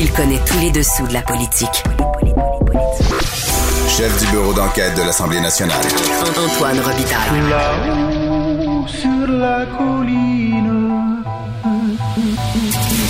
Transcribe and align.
Il 0.00 0.12
connaît 0.12 0.38
tous 0.46 0.60
les 0.60 0.70
dessous 0.70 1.08
de 1.08 1.12
la 1.12 1.22
politique. 1.22 1.82
Chef 3.88 4.16
du 4.20 4.30
bureau 4.30 4.54
d'enquête 4.54 4.96
de 4.96 5.02
l'Assemblée 5.02 5.40
nationale. 5.40 5.84
Antoine 6.36 6.78
Robitaille. 6.78 7.50
Là-haut 7.50 8.86
sur 8.86 9.26
la 9.26 9.66
colline. 9.76 11.24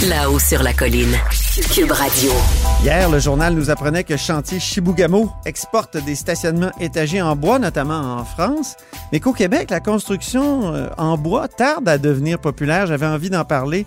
Là-haut 0.09 0.39
sur 0.39 0.63
la 0.63 0.73
colline. 0.73 1.15
Cube 1.75 1.93
Radio. 1.93 2.33
Hier, 2.83 3.11
le 3.11 3.19
journal 3.19 3.53
nous 3.53 3.69
apprenait 3.69 4.05
que 4.05 4.17
Chantier 4.17 4.59
Chibougamau 4.59 5.31
exporte 5.45 5.99
des 5.99 6.15
stationnements 6.15 6.73
étagés 6.81 7.21
en 7.21 7.37
bois, 7.37 7.59
notamment 7.59 8.17
en 8.17 8.25
France, 8.25 8.77
mais 9.13 9.21
qu'au 9.21 9.35
Québec, 9.35 9.69
la 9.69 9.81
construction 9.81 10.73
euh, 10.73 10.89
en 10.97 11.19
bois 11.19 11.49
tarde 11.49 11.87
à 11.87 11.99
devenir 11.99 12.39
populaire. 12.39 12.87
J'avais 12.87 13.07
envie 13.07 13.29
d'en 13.29 13.45
parler, 13.45 13.85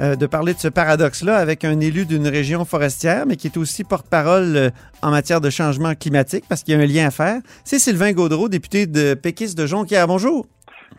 euh, 0.00 0.16
de 0.16 0.26
parler 0.26 0.54
de 0.54 0.58
ce 0.58 0.68
paradoxe-là 0.68 1.36
avec 1.36 1.64
un 1.64 1.78
élu 1.80 2.06
d'une 2.06 2.26
région 2.26 2.64
forestière, 2.64 3.26
mais 3.26 3.36
qui 3.36 3.48
est 3.48 3.56
aussi 3.56 3.84
porte-parole 3.84 4.56
euh, 4.56 4.70
en 5.02 5.10
matière 5.10 5.40
de 5.40 5.50
changement 5.50 5.94
climatique, 5.94 6.44
parce 6.48 6.62
qu'il 6.62 6.74
y 6.74 6.76
a 6.76 6.80
un 6.80 6.86
lien 6.86 7.06
à 7.06 7.10
faire. 7.10 7.40
C'est 7.64 7.78
Sylvain 7.78 8.12
Gaudreau, 8.12 8.48
député 8.48 8.86
de 8.86 9.14
Péquis 9.14 9.54
de 9.54 9.66
Jonquière. 9.66 10.06
Bonjour. 10.06 10.46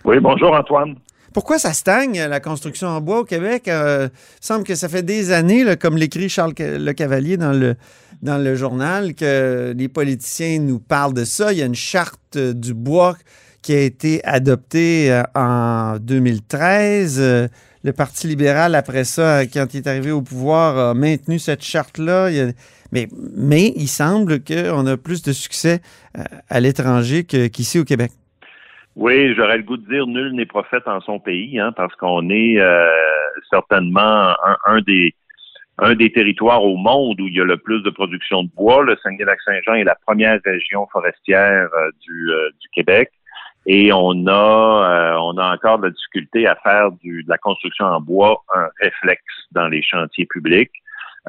Oui, 0.05 0.19
bonjour 0.19 0.53
Antoine. 0.53 0.95
Pourquoi 1.33 1.58
ça 1.58 1.73
stagne, 1.73 2.19
la 2.19 2.39
construction 2.39 2.88
en 2.88 3.02
bois 3.02 3.22
au 3.22 3.23
Québec? 3.23 3.67
Euh, 3.67 4.09
il 4.13 4.45
semble 4.45 4.63
que 4.63 4.75
ça 4.75 4.88
fait 4.88 5.02
des 5.02 5.31
années, 5.31 5.63
là, 5.63 5.75
comme 5.75 5.97
l'écrit 5.97 6.30
Charles 6.30 6.53
Le 6.59 6.91
Cavalier 6.91 7.38
dans 7.38 7.53
le, 7.53 7.75
dans 8.22 8.38
le 8.38 8.55
journal, 8.55 9.16
que 9.16 9.73
les 9.75 9.88
politiciens 9.88 10.59
nous 10.59 10.80
parlent 10.80 11.16
de 11.16 11.25
ça. 11.25 11.52
Il 11.52 11.57
y 11.57 11.63
a 11.63 11.66
une 11.66 11.73
charte 11.73 12.38
du 12.38 12.75
bois 12.75 13.16
qui 13.63 13.73
a 13.73 13.80
été 13.80 14.23
adoptée 14.25 15.23
en 15.33 15.97
2013. 16.00 17.50
Euh, 17.84 17.88
Le 17.88 17.94
Parti 17.94 18.28
libéral, 18.28 18.76
après 18.76 19.03
ça, 19.03 19.45
quand 19.45 19.73
il 19.73 19.78
est 19.78 19.88
arrivé 19.88 20.12
au 20.12 20.22
pouvoir, 20.22 20.78
a 20.78 20.94
maintenu 20.94 21.39
cette 21.39 21.64
charte-là. 21.64 22.30
Mais, 22.92 23.08
mais 23.36 23.73
il 23.75 23.88
semble 23.88 24.44
qu'on 24.44 24.86
a 24.86 24.98
plus 24.98 25.23
de 25.23 25.31
succès 25.31 25.81
euh, 26.17 26.22
à 26.50 26.59
l'étranger 26.59 27.23
qu'ici 27.23 27.80
au 27.80 27.84
Québec. 27.84 28.12
Oui, 28.95 29.34
j'aurais 29.36 29.58
le 29.58 29.64
goût 29.64 29.78
de 29.78 29.88
dire 29.90 30.06
nul 30.06 30.34
n'est 30.34 30.45
prophète 30.45 30.88
en 30.88 31.02
son 31.02 31.20
pays, 31.20 31.59
hein, 31.59 31.72
parce 31.75 31.95
qu'on 31.95 32.30
est 32.30 32.59
euh, 32.59 32.88
certainement 33.50 34.36
un, 34.66 34.81
des 34.81 35.16
un 35.80 35.95
des 35.95 36.12
territoires 36.12 36.64
au 36.64 36.78
monde 36.78 37.20
où 37.20 37.28
il 37.28 37.34
y 37.34 37.42
a 37.42 37.44
le 37.44 37.58
plus 37.58 37.81
de 37.81 37.90
production 37.90 38.44
de 38.44 38.50
bois. 38.56 38.84
Le 38.84 38.95
Saguenay-Lac-Saint-Jean 39.02 39.73
est 39.73 39.84
la 39.84 39.95
première 40.06 40.40
région 40.45 40.88
forestière 40.92 41.70
euh, 41.75 41.90
euh, 42.09 42.50
du 42.62 42.70
Québec. 42.73 43.09
Et 43.66 43.92
on 43.94 44.28
a 44.28 44.31
euh, 45.14 45.17
on 45.22 45.38
a 45.38 45.53
encore 45.53 45.78
de 45.80 45.86
la 45.86 45.92
difficulté 45.92 46.47
à 46.47 46.56
faire 46.56 46.92
du, 47.03 47.23
de 47.23 47.30
la 47.30 47.38
construction 47.38 47.86
en 47.86 48.02
bois 48.02 48.44
un 48.56 48.67
réflexe 48.81 49.22
dans 49.52 49.67
les 49.67 49.81
chantiers 49.81 50.25
publics. 50.25 50.72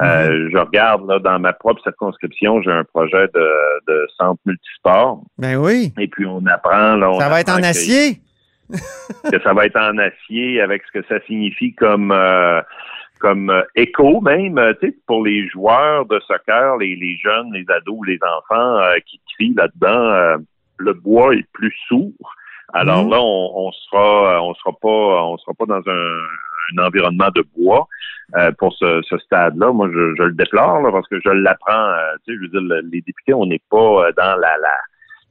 Euh, 0.03 0.49
Je 0.53 0.59
regarde 0.59 1.07
là 1.09 1.21
dans 1.21 1.39
ma 1.39 1.53
propre 1.53 1.81
circonscription, 1.83 2.61
j'ai 2.63 2.73
un 2.73 2.83
projet 2.83 3.29
de, 3.33 3.49
de 3.87 4.07
centre 4.19 4.41
multisport. 4.45 5.21
Ben 5.39 5.57
oui. 5.57 5.93
Et 5.99 6.09
puis 6.09 6.27
on 6.27 6.45
apprend 6.47 6.97
là, 6.97 7.11
on 7.11 7.21
Ça 7.21 7.29
va 7.29 7.41
être 7.41 7.53
en 7.53 7.59
que- 7.59 7.67
acier? 7.67 8.19
que 9.31 9.41
ça 9.43 9.53
va 9.53 9.67
être 9.67 9.77
en 9.79 9.97
acier 9.99 10.61
avec 10.61 10.83
ce 10.87 10.99
que 10.99 11.07
ça 11.07 11.25
signifie 11.27 11.75
comme 11.75 12.11
euh, 12.11 12.61
comme 13.21 13.51
euh, 13.51 13.63
écho 13.77 14.21
même, 14.21 14.59
euh, 14.59 14.73
tu 14.81 14.89
sais, 14.89 14.97
pour 15.07 15.25
les 15.25 15.47
joueurs 15.49 16.07
de 16.07 16.19
soccer, 16.27 16.77
les, 16.79 16.97
les 16.97 17.17
jeunes, 17.23 17.53
les 17.53 17.65
ados, 17.71 18.01
les 18.07 18.19
enfants 18.23 18.77
euh, 18.79 18.97
qui 19.07 19.21
crient 19.35 19.55
là-dedans, 19.57 20.43
le 20.79 20.93
bois 20.93 21.35
est 21.35 21.47
plus 21.53 21.75
sourd. 21.89 22.13
Alors 22.73 23.05
Mhm. 23.05 23.11
là, 23.11 23.21
on, 23.21 23.67
on 23.69 23.73
sera, 23.73 24.43
on 24.43 24.55
sera 24.55 24.73
pas, 24.73 24.89
on 25.25 25.37
sera 25.39 25.53
pas 25.55 25.67
dans 25.67 25.83
un, 25.89 26.19
un 26.79 26.87
environnement 26.87 27.29
de 27.35 27.45
bois 27.57 27.87
euh, 28.37 28.51
pour 28.59 28.73
ce, 28.75 29.03
ce 29.03 29.19
stade-là. 29.19 29.71
Moi, 29.73 29.89
je, 29.93 30.15
je 30.17 30.23
le 30.25 30.33
déplore 30.33 30.81
là, 30.81 30.91
parce 30.91 31.07
que 31.09 31.21
je 31.25 31.29
l'apprends. 31.31 31.73
euh, 31.91 32.15
tu 32.27 32.33
sais, 32.33 32.39
je 32.39 32.43
veux 32.43 32.49
dire, 32.49 32.63
le- 32.63 32.81
les 32.91 33.01
députés, 33.03 33.35
on 33.35 33.47
n'est 33.47 33.63
pas 33.71 34.07
euh, 34.07 34.13
dans 34.17 34.37
la 34.41 34.57
la 34.59 34.75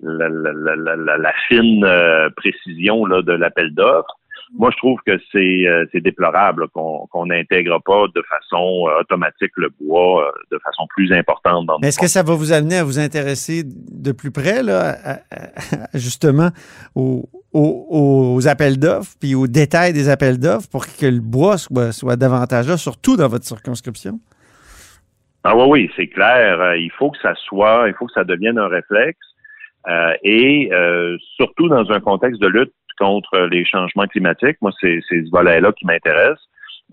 la, 0.06 0.28
la, 0.30 0.52
la, 0.54 0.76
la, 0.76 0.96
la- 0.96 1.18
la 1.18 1.34
fine 1.48 1.84
euh, 1.86 2.30
précision 2.36 3.06
là, 3.06 3.22
de 3.22 3.34
l'appel 3.34 3.74
d'offres. 3.74 4.16
Moi, 4.56 4.70
je 4.72 4.78
trouve 4.78 5.00
que 5.06 5.20
c'est 5.32 5.68
euh, 5.68 5.86
déplorable 5.96 6.68
qu'on 6.70 7.26
n'intègre 7.26 7.82
pas 7.84 8.06
de 8.14 8.22
façon 8.30 8.88
euh, 8.88 9.00
automatique 9.02 9.52
le 9.56 9.70
bois 9.82 10.28
euh, 10.28 10.32
de 10.52 10.60
façon 10.60 10.86
plus 10.96 11.12
importante 11.12 11.66
dans 11.66 11.80
Mais 11.80 11.88
est-ce 11.88 11.98
que 12.00 12.08
ça 12.08 12.22
va 12.22 12.36
vous 12.36 12.52
amener 12.54 12.78
à 12.78 12.84
vous 12.84 13.00
intéresser 13.00 13.64
de 13.66 14.12
plus 14.12 14.30
près, 14.32 14.62
là, 14.62 14.92
à- 15.04 15.12
à- 15.14 15.16
à- 15.36 15.98
justement, 15.98 16.50
aux, 16.94 17.28
aux- 17.52 18.36
aux 18.36 18.48
appels 18.48 18.78
d'offres, 18.78 19.14
puis 19.20 19.34
aux 19.34 19.48
détails 19.48 19.92
des 19.94 20.08
appels 20.10 20.38
d'offres 20.40 20.70
pour 20.70 20.86
que 20.86 21.08
le 21.08 21.20
bois 21.20 21.58
soit, 21.58 21.92
soit 21.92 22.16
davantage 22.16 22.68
là, 22.68 22.78
surtout 22.78 23.18
dans 23.18 23.28
votre 23.30 23.46
circonscription? 23.46 24.20
Ah 25.44 25.58
oui, 25.58 25.66
oui, 25.68 25.92
c'est 25.96 26.08
clair. 26.08 26.62
Euh, 26.62 26.78
il 26.78 26.92
faut 26.92 27.10
que 27.12 27.18
ça 27.22 27.34
soit, 27.36 27.86
il 27.88 27.94
faut 27.96 28.06
que 28.06 28.14
ça 28.14 28.24
devienne 28.24 28.58
un 28.60 28.68
réflexe. 28.68 29.18
Euh, 29.90 30.14
et 30.24 30.70
euh, 30.72 31.18
surtout 31.36 31.68
dans 31.68 31.92
un 31.92 32.00
contexte 32.00 32.40
de 32.42 32.48
lutte 32.48 32.72
contre 32.98 33.38
les 33.52 33.66
changements 33.66 34.08
climatiques, 34.08 34.58
moi, 34.62 34.72
c'est 34.80 35.00
ce 35.10 35.30
volet-là 35.30 35.72
qui 35.74 35.86
m'intéresse. 35.86 36.40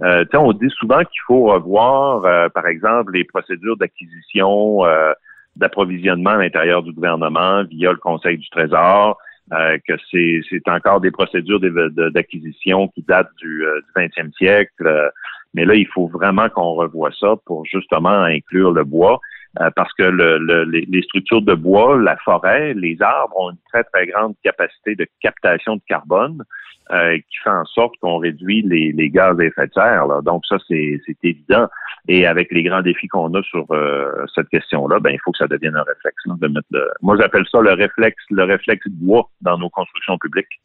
Euh, 0.02 0.24
on 0.34 0.52
dit 0.52 0.70
souvent 0.78 1.00
qu'il 1.00 1.20
faut 1.26 1.44
revoir, 1.44 2.24
euh, 2.24 2.48
par 2.48 2.66
exemple, 2.66 3.12
les 3.12 3.24
procédures 3.24 3.76
d'acquisition, 3.76 4.84
euh, 4.86 5.12
d'approvisionnement 5.56 6.30
à 6.30 6.38
l'intérieur 6.38 6.82
du 6.82 6.92
gouvernement 6.92 7.64
via 7.64 7.90
le 7.92 7.98
Conseil 7.98 8.38
du 8.38 8.48
Trésor, 8.50 9.18
euh, 9.52 9.78
que 9.86 9.94
c'est 10.10 10.68
encore 10.68 11.00
des 11.00 11.10
procédures 11.10 11.60
d'acquisition 11.60 12.88
qui 12.88 13.02
datent 13.02 13.34
du, 13.38 13.66
euh, 13.66 13.80
du 13.80 13.92
20e 14.00 14.32
siècle. 14.34 14.86
euh, 14.86 15.10
mais 15.54 15.64
là, 15.64 15.74
il 15.74 15.88
faut 15.88 16.06
vraiment 16.06 16.48
qu'on 16.48 16.74
revoie 16.74 17.10
ça 17.18 17.34
pour 17.44 17.66
justement 17.66 18.22
inclure 18.22 18.70
le 18.70 18.84
bois. 18.84 19.18
Euh, 19.58 19.68
parce 19.74 19.92
que 19.94 20.04
le, 20.04 20.38
le- 20.38 20.62
les, 20.62 21.02
structures 21.02 21.42
de 21.42 21.54
bois, 21.54 21.98
la 22.00 22.16
forêt, 22.18 22.72
les 22.74 22.96
arbres 23.02 23.36
ont 23.36 23.50
une 23.50 23.58
très, 23.72 23.82
très 23.84 24.06
grande 24.06 24.34
capacité 24.44 24.94
de 24.94 25.08
captation 25.20 25.74
de 25.74 25.82
carbone 25.88 26.44
euh, 26.92 27.16
qui 27.16 27.36
fait 27.42 27.50
en 27.50 27.64
sorte 27.64 27.94
qu'on 28.00 28.18
réduit 28.18 28.62
les, 28.62 29.10
gaz 29.10 29.38
à 29.40 29.44
effet 29.44 29.66
de 29.66 29.72
serre. 29.72 30.22
Donc 30.22 30.46
ça, 30.46 30.56
c'est 30.68 31.00
évident. 31.24 31.66
Et 32.06 32.26
avec 32.26 32.52
les 32.52 32.62
grands 32.62 32.82
défis 32.82 33.08
qu'on 33.08 33.34
a 33.34 33.42
sur 33.42 33.66
euh, 33.72 34.24
cette 34.34 34.48
question-là, 34.50 35.00
ben 35.00 35.10
il 35.10 35.18
faut 35.24 35.32
que 35.32 35.38
ça 35.38 35.48
devienne 35.48 35.74
un 35.74 35.82
réflexe. 35.82 36.22
de 36.26 36.46
mettre. 36.46 36.94
Moi, 37.02 37.16
j'appelle 37.20 37.44
ça 37.50 37.60
le 37.60 37.72
réflexe, 37.72 38.22
le 38.30 38.44
réflexe 38.44 38.86
bois 38.88 39.28
dans 39.40 39.58
nos 39.58 39.68
constructions 39.68 40.16
publiques. 40.18 40.60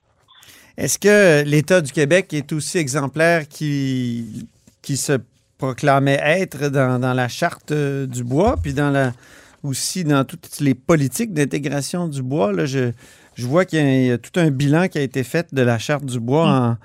Est-ce 0.78 1.00
que 1.00 1.44
l'État 1.50 1.82
du 1.82 1.92
Québec 1.92 2.34
est 2.34 2.54
aussi 2.54 2.78
exemplaire 2.78 3.48
qui, 3.48 4.48
qui 4.84 4.96
se 4.98 5.14
proclamait 5.58 6.20
être 6.22 6.70
dans, 6.70 7.00
dans 7.00 7.14
la 7.14 7.28
charte 7.28 7.72
euh, 7.72 8.06
du 8.08 8.24
bois, 8.24 8.56
puis 8.62 8.74
dans 8.74 8.92
la, 8.92 9.12
aussi 9.64 10.04
dans 10.04 10.24
toutes 10.26 10.60
les 10.60 10.76
politiques 10.76 11.34
d'intégration 11.34 12.08
du 12.08 12.22
bois? 12.22 12.52
Là, 12.54 12.66
je, 12.66 12.92
je 13.36 13.46
vois 13.48 13.66
qu'il 13.66 13.80
y, 13.80 13.82
a- 13.82 13.86
il 14.02 14.06
y 14.08 14.12
a 14.12 14.18
tout 14.18 14.38
un 14.40 14.52
bilan 14.52 14.88
qui 14.88 14.98
a 14.98 15.02
été 15.02 15.24
fait 15.24 15.54
de 15.54 15.62
la 15.62 15.78
charte 15.78 16.06
du 16.06 16.20
bois 16.20 16.78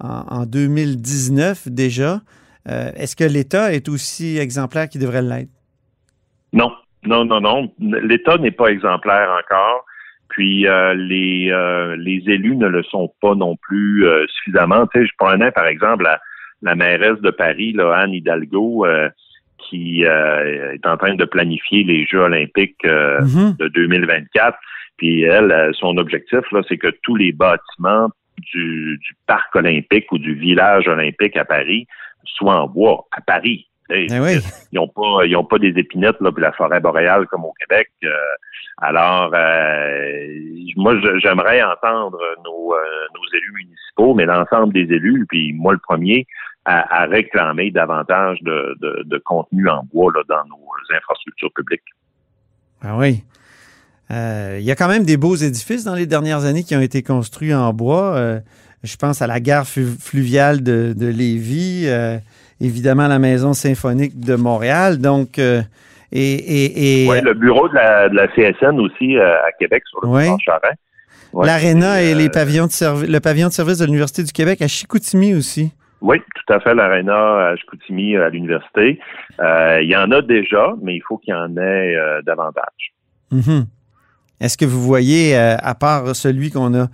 en, 0.00 0.06
en, 0.06 0.40
en 0.40 0.46
2019 0.46 1.68
déjà. 1.68 2.20
Euh, 2.68 2.90
Est-ce 2.96 3.14
que 3.16 3.24
l'État 3.24 3.72
est 3.72 3.88
aussi 3.88 4.38
exemplaire 4.38 4.88
qu'il 4.88 5.00
devrait 5.00 5.22
l'être? 5.22 5.50
Non, 6.52 6.72
non, 7.04 7.24
non, 7.24 7.40
non. 7.40 7.72
L'État 7.80 8.38
n'est 8.38 8.50
pas 8.50 8.68
exemplaire 8.68 9.28
encore. 9.44 9.84
Puis 10.28 10.66
euh, 10.66 10.94
les 10.94 11.50
euh, 11.52 11.96
les 11.96 12.22
élus 12.26 12.56
ne 12.56 12.66
le 12.66 12.82
sont 12.82 13.12
pas 13.22 13.34
non 13.36 13.56
plus 13.56 14.04
suffisamment. 14.28 14.86
Tu 14.88 15.00
sais, 15.00 15.06
je 15.06 15.12
prenais 15.16 15.52
par 15.52 15.66
exemple 15.66 16.02
la, 16.04 16.20
la 16.62 16.74
mairesse 16.74 17.20
de 17.20 17.30
Paris, 17.30 17.72
là, 17.72 17.92
Anne 17.96 18.14
Hidalgo, 18.14 18.86
euh, 18.86 19.08
qui 19.58 20.04
euh, 20.04 20.74
est 20.74 20.86
en 20.86 20.96
train 20.96 21.14
de 21.14 21.24
planifier 21.24 21.82
les 21.84 22.06
Jeux 22.06 22.20
olympiques 22.20 22.84
euh, 22.84 23.20
Mhm. 23.22 23.56
de 23.58 23.68
2024. 23.68 24.56
Puis 24.96 25.22
elle, 25.22 25.50
euh, 25.52 25.72
son 25.72 25.96
objectif, 25.98 26.40
là, 26.52 26.62
c'est 26.68 26.78
que 26.78 26.88
tous 27.02 27.16
les 27.16 27.32
bâtiments 27.32 28.08
du, 28.52 28.98
du 28.98 29.16
parc 29.26 29.54
olympique 29.56 30.10
ou 30.12 30.18
du 30.18 30.34
village 30.34 30.88
olympique 30.88 31.36
à 31.36 31.44
Paris 31.44 31.86
soient 32.24 32.60
en 32.62 32.66
bois. 32.68 33.06
À 33.12 33.20
Paris. 33.20 33.68
Eh 33.88 34.08
oui. 34.18 34.38
ils 34.72 34.80
ont 34.80 34.88
pas 34.88 35.24
ils 35.26 35.36
ont 35.36 35.44
pas 35.44 35.58
des 35.58 35.68
épinettes 35.76 36.20
là 36.20 36.32
puis 36.32 36.42
la 36.42 36.50
forêt 36.50 36.80
boréale 36.80 37.26
comme 37.28 37.44
au 37.44 37.52
Québec 37.60 37.88
euh, 38.02 38.08
alors 38.78 39.30
euh, 39.32 40.26
moi 40.74 40.96
j'aimerais 41.22 41.62
entendre 41.62 42.18
nos 42.44 42.74
euh, 42.74 42.78
nos 43.14 43.38
élus 43.38 43.52
municipaux 43.54 44.14
mais 44.14 44.24
l'ensemble 44.24 44.72
des 44.72 44.92
élus 44.92 45.24
puis 45.28 45.52
moi 45.52 45.72
le 45.72 45.78
premier 45.78 46.26
à, 46.66 47.02
à 47.02 47.06
réclamer 47.06 47.70
davantage 47.70 48.38
de, 48.42 48.76
de, 48.82 49.02
de 49.04 49.18
contenu 49.24 49.68
en 49.70 49.82
bois 49.92 50.12
là, 50.14 50.22
dans 50.28 50.44
nos 50.48 50.96
infrastructures 50.96 51.52
publiques. 51.54 51.82
Ah 52.82 52.96
oui. 52.98 53.22
Euh, 54.10 54.56
Il 54.58 54.64
y 54.64 54.70
a 54.70 54.74
quand 54.76 54.88
même 54.88 55.04
des 55.04 55.16
beaux 55.16 55.36
édifices 55.36 55.84
dans 55.84 55.94
les 55.94 56.06
dernières 56.06 56.44
années 56.44 56.62
qui 56.64 56.76
ont 56.76 56.80
été 56.80 57.02
construits 57.02 57.54
en 57.54 57.72
bois. 57.72 58.14
Euh, 58.16 58.40
je 58.84 58.96
pense 58.96 59.22
à 59.22 59.26
la 59.26 59.40
gare 59.40 59.64
flu- 59.66 59.96
fluviale 59.98 60.62
de, 60.62 60.92
de 60.96 61.06
Lévis, 61.06 61.84
euh, 61.86 62.18
évidemment 62.60 63.08
la 63.08 63.18
maison 63.18 63.52
symphonique 63.52 64.20
de 64.20 64.34
Montréal. 64.36 64.98
Donc, 64.98 65.38
euh, 65.38 65.62
et, 66.12 66.34
et, 66.34 67.04
et 67.04 67.08
Ouais, 67.08 67.20
le 67.20 67.34
bureau 67.34 67.68
de 67.68 67.74
la, 67.74 68.08
de 68.08 68.14
la 68.14 68.28
CSN 68.28 68.78
aussi 68.78 69.16
euh, 69.16 69.34
à 69.44 69.50
Québec 69.58 69.82
sur 69.88 70.00
le 70.02 70.08
Ouais. 70.08 70.28
Charest. 70.44 70.78
Ouais, 71.32 71.46
et 71.48 71.74
euh, 71.74 72.14
les 72.14 72.30
pavillons 72.30 72.66
de 72.66 73.06
le 73.06 73.18
pavillon 73.20 73.48
de 73.48 73.52
service 73.52 73.78
de 73.78 73.84
l'Université 73.84 74.22
du 74.22 74.32
Québec 74.32 74.62
à 74.62 74.68
Chicoutimi 74.68 75.34
aussi. 75.34 75.72
Oui, 76.06 76.18
tout 76.36 76.52
à 76.52 76.60
fait, 76.60 76.72
l'aréna 76.72 77.48
à 77.48 77.56
Chicoutimi 77.56 78.16
à 78.16 78.28
l'université. 78.28 79.00
Euh, 79.40 79.80
il 79.82 79.88
y 79.88 79.96
en 79.96 80.12
a 80.12 80.22
déjà, 80.22 80.74
mais 80.80 80.94
il 80.94 81.02
faut 81.06 81.18
qu'il 81.18 81.34
y 81.34 81.36
en 81.36 81.56
ait 81.56 81.96
euh, 81.96 82.22
davantage. 82.22 82.92
Mhm. 83.32 83.66
Est-ce 84.40 84.56
que 84.56 84.64
vous 84.64 84.80
voyez, 84.82 85.36
euh, 85.36 85.56
à 85.58 85.74
part 85.74 86.14
celui 86.14 86.50
qu'on 86.52 86.74
a 86.74 86.86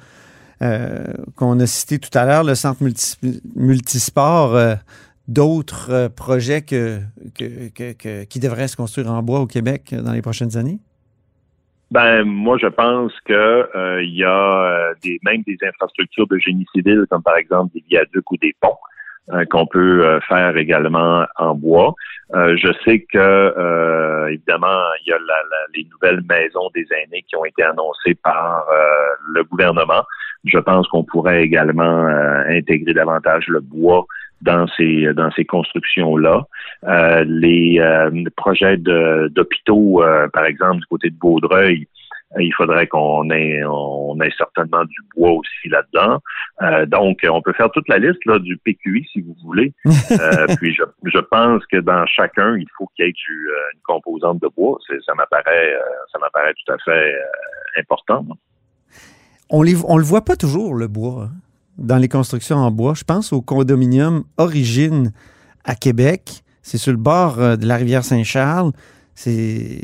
euh, 0.62 1.04
qu'on 1.36 1.60
a 1.60 1.66
cité 1.66 1.98
tout 1.98 2.16
à 2.16 2.24
l'heure, 2.24 2.44
le 2.44 2.54
centre 2.54 2.82
multi- 2.82 3.18
multisport, 3.54 4.54
euh, 4.54 4.74
d'autres 5.28 5.90
euh, 5.90 6.08
projets 6.08 6.62
que, 6.62 7.00
que- 7.36 7.68
que- 7.68 7.92
que- 7.92 8.24
qui 8.24 8.40
devraient 8.40 8.68
se 8.68 8.76
construire 8.76 9.10
en 9.10 9.22
bois 9.22 9.40
au 9.40 9.46
Québec 9.46 9.92
euh, 9.92 10.00
dans 10.00 10.12
les 10.12 10.22
prochaines 10.22 10.56
années? 10.56 10.78
Ben, 11.90 12.24
moi, 12.24 12.56
je 12.58 12.68
pense 12.68 13.12
que 13.26 13.32
euh, 13.76 14.02
il 14.02 14.16
y 14.16 14.24
a 14.24 14.30
euh, 14.30 14.94
des, 15.02 15.18
même 15.22 15.42
des 15.46 15.58
infrastructures 15.68 16.28
de 16.28 16.38
génie 16.38 16.66
civil, 16.74 17.04
comme 17.10 17.22
par 17.22 17.36
exemple 17.36 17.74
des 17.74 17.84
viaducs 17.90 18.30
ou 18.30 18.36
des 18.38 18.54
ponts, 18.58 18.78
euh, 19.30 19.44
qu'on 19.50 19.66
peut 19.66 20.04
euh, 20.04 20.20
faire 20.22 20.56
également 20.56 21.24
en 21.36 21.54
bois. 21.54 21.94
Euh, 22.34 22.56
je 22.56 22.72
sais 22.84 23.00
que, 23.12 23.19
euh, 23.19 24.26
évidemment, 24.28 24.80
il 25.04 25.10
y 25.10 25.12
a 25.12 25.19
la- 25.19 25.24
la- 25.50 25.66
les 25.76 25.86
nouvelles 25.92 26.22
maisons 26.28 26.70
des 26.74 26.86
aînés 26.90 27.24
qui 27.28 27.36
ont 27.36 27.44
été 27.44 27.62
annoncées 27.62 28.16
par 28.22 28.66
le 29.34 29.44
gouvernement. 29.44 30.02
Je 30.44 30.58
pense 30.58 30.88
qu'on 30.88 31.04
pourrait 31.04 31.42
également 31.42 32.06
intégrer 32.48 32.94
davantage 32.94 33.46
le 33.48 33.60
bois 33.60 34.06
dans 34.40 34.66
ces 34.76 35.12
dans 35.14 35.30
ces 35.30 35.44
constructions 35.44 36.16
là. 36.16 36.42
les 37.24 37.80
projets 38.36 38.76
d'hôpitaux, 38.76 40.02
par 40.32 40.46
exemple 40.46 40.80
du 40.80 40.86
côté 40.86 41.10
de 41.10 41.16
Vaudreuil, 41.20 41.86
il 42.38 42.52
faudrait 42.55 42.87
qu'on 42.87 43.31
ait 43.31 43.62
on 43.64 44.20
ait 44.20 44.32
certainement 44.37 44.84
du 44.84 44.96
bois 45.14 45.32
aussi 45.32 45.69
là-dedans. 45.69 46.20
Euh, 46.62 46.87
donc, 46.87 47.19
on 47.29 47.43
peut 47.43 47.52
faire 47.52 47.70
toute 47.70 47.88
la 47.88 47.99
liste 47.99 48.25
là, 48.26 48.38
du 48.38 48.56
PQI 48.58 49.06
si 49.12 49.20
vous 49.20 49.37
voulez. 49.44 49.73
Euh, 50.12 50.46
puis 50.56 50.75
je, 50.75 50.82
je 51.05 51.19
pense 51.19 51.64
que 51.67 51.79
dans 51.79 52.05
chacun, 52.06 52.56
il 52.56 52.67
faut 52.76 52.87
qu'il 52.94 53.06
y 53.06 53.08
ait 53.08 53.12
du, 53.12 53.49
euh, 53.49 53.75
une 53.75 53.81
composante 53.82 54.43
de 54.43 54.49
bois. 54.55 54.79
Ça 55.06 55.14
m'apparaît 55.14 55.75
euh, 55.75 55.81
ça 56.12 56.19
m'apparaît 56.19 56.52
tout 56.52 56.73
à 56.73 56.79
fait 56.79 57.14
euh, 57.14 57.81
important. 57.81 58.26
On 59.49 59.64
ne 59.64 59.70
on 59.87 59.96
le 59.96 60.05
voit 60.05 60.25
pas 60.25 60.37
toujours, 60.37 60.75
le 60.75 60.88
bois, 60.88 61.25
hein, 61.25 61.31
dans 61.79 61.96
les 61.96 62.08
constructions 62.08 62.56
en 62.56 62.70
bois. 62.70 62.94
Je 62.94 63.05
pense 63.05 63.32
au 63.32 63.40
condominium 63.40 64.25
Origine 64.37 65.12
à 65.64 65.75
Québec. 65.75 66.43
C'est 66.62 66.79
sur 66.79 66.93
le 66.93 66.99
bord 66.99 67.40
euh, 67.40 67.56
de 67.56 67.67
la 67.67 67.76
rivière 67.76 68.05
Saint-Charles. 68.05 68.73
C'est 69.14 69.80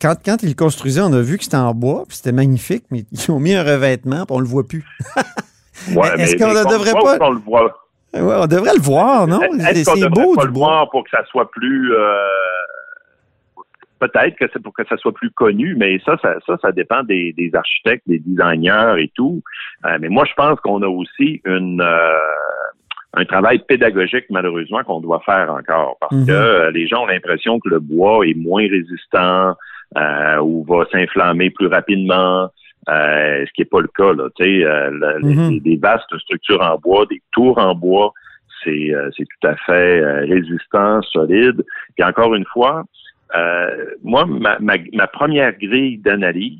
quand, 0.00 0.14
quand 0.24 0.42
ils 0.42 0.48
le 0.50 0.54
construisaient, 0.54 1.00
on 1.02 1.12
a 1.12 1.20
vu 1.20 1.36
que 1.38 1.44
c'était 1.44 1.56
en 1.56 1.74
bois, 1.74 2.04
puis 2.08 2.16
c'était 2.16 2.32
magnifique, 2.32 2.84
mais 2.90 3.04
ils 3.12 3.30
ont 3.30 3.38
mis 3.38 3.54
un 3.54 3.62
revêtement, 3.62 4.24
puis 4.26 4.36
on 4.36 4.40
le 4.40 4.46
voit 4.46 4.66
plus. 4.66 4.84
Ouais, 5.94 6.08
Est-ce 6.20 6.36
qu'on 6.36 6.48
ne 6.52 6.68
devrait 6.68 6.90
pas- 6.92 7.18
qu'on 7.18 7.30
le 7.30 7.38
voit? 7.38 7.78
Ouais, 8.12 8.20
on 8.20 8.46
devrait 8.48 8.74
le 8.74 8.80
voir, 8.82 9.28
non? 9.28 9.38
C'est 9.60 9.84
devrait 9.84 10.08
beau 10.08 10.34
pas 10.34 10.40
du 10.42 10.46
le 10.48 10.52
bois. 10.52 10.66
voir 10.66 10.90
pour 10.90 11.04
que 11.04 11.10
ça 11.10 11.24
soit 11.26 11.48
plus 11.52 11.94
euh, 11.94 12.16
peut-être 14.00 14.36
que 14.36 14.46
c'est 14.52 14.60
pour 14.60 14.72
que 14.72 14.82
ça 14.88 14.96
soit 14.96 15.12
plus 15.14 15.30
connu, 15.30 15.76
mais 15.76 16.00
ça, 16.04 16.16
ça, 16.20 16.34
ça, 16.46 16.56
ça 16.60 16.72
dépend 16.72 17.04
des, 17.04 17.32
des 17.34 17.50
architectes, 17.54 18.02
des 18.08 18.18
designers 18.18 18.94
et 18.98 19.12
tout. 19.14 19.40
Euh, 19.86 19.98
mais 20.00 20.08
moi, 20.08 20.24
je 20.28 20.34
pense 20.34 20.58
qu'on 20.60 20.82
a 20.82 20.88
aussi 20.88 21.40
une 21.44 21.80
euh, 21.80 22.18
un 23.14 23.24
travail 23.24 23.58
pédagogique, 23.60 24.26
malheureusement, 24.30 24.82
qu'on 24.84 25.00
doit 25.00 25.20
faire 25.24 25.50
encore. 25.52 25.96
Parce 26.00 26.14
Mhm. 26.14 26.26
que 26.26 26.32
euh, 26.32 26.70
les 26.70 26.86
gens 26.86 27.02
ont 27.04 27.06
l'impression 27.06 27.58
que 27.58 27.68
le 27.68 27.80
bois 27.80 28.26
est 28.26 28.34
moins 28.34 28.66
résistant 28.68 29.54
euh, 29.96 30.36
ou 30.40 30.64
va 30.64 30.84
s'inflammer 30.92 31.48
plus 31.50 31.66
rapidement. 31.68 32.50
Euh, 32.90 33.44
ce 33.46 33.52
qui 33.54 33.62
n'est 33.62 33.66
pas 33.66 33.80
le 33.80 33.88
cas, 33.88 34.12
là. 34.12 34.28
Tu 34.36 34.44
sais, 34.44 34.64
euh, 34.64 34.90
le- 34.90 35.18
Mhm. 35.20 35.50
les- 35.50 35.60
des 35.60 35.76
vastes 35.76 36.16
structures 36.18 36.60
en 36.62 36.76
bois, 36.78 37.06
des 37.06 37.22
tours 37.32 37.58
en 37.58 37.74
bois, 37.74 38.12
c'est 38.62 38.94
euh, 38.94 39.10
c'est 39.16 39.24
tout 39.24 39.46
à 39.48 39.56
fait 39.56 40.02
résistant, 40.26 41.00
solide. 41.02 41.64
Puis 41.96 42.04
encore 42.04 42.34
une 42.34 42.44
fois, 42.46 42.84
euh, 43.36 43.94
moi, 44.02 44.26
ma, 44.26 44.58
ma, 44.58 44.74
ma 44.92 45.06
première 45.06 45.52
grille 45.58 45.98
d'analyse, 45.98 46.58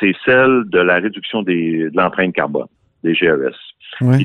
c'est 0.00 0.14
celle 0.24 0.64
de 0.66 0.78
la 0.80 0.96
réduction 0.96 1.42
des, 1.42 1.90
de 1.90 1.96
l'empreinte 1.96 2.34
carbone, 2.34 2.66
des 3.04 3.14
GES. 3.14 3.54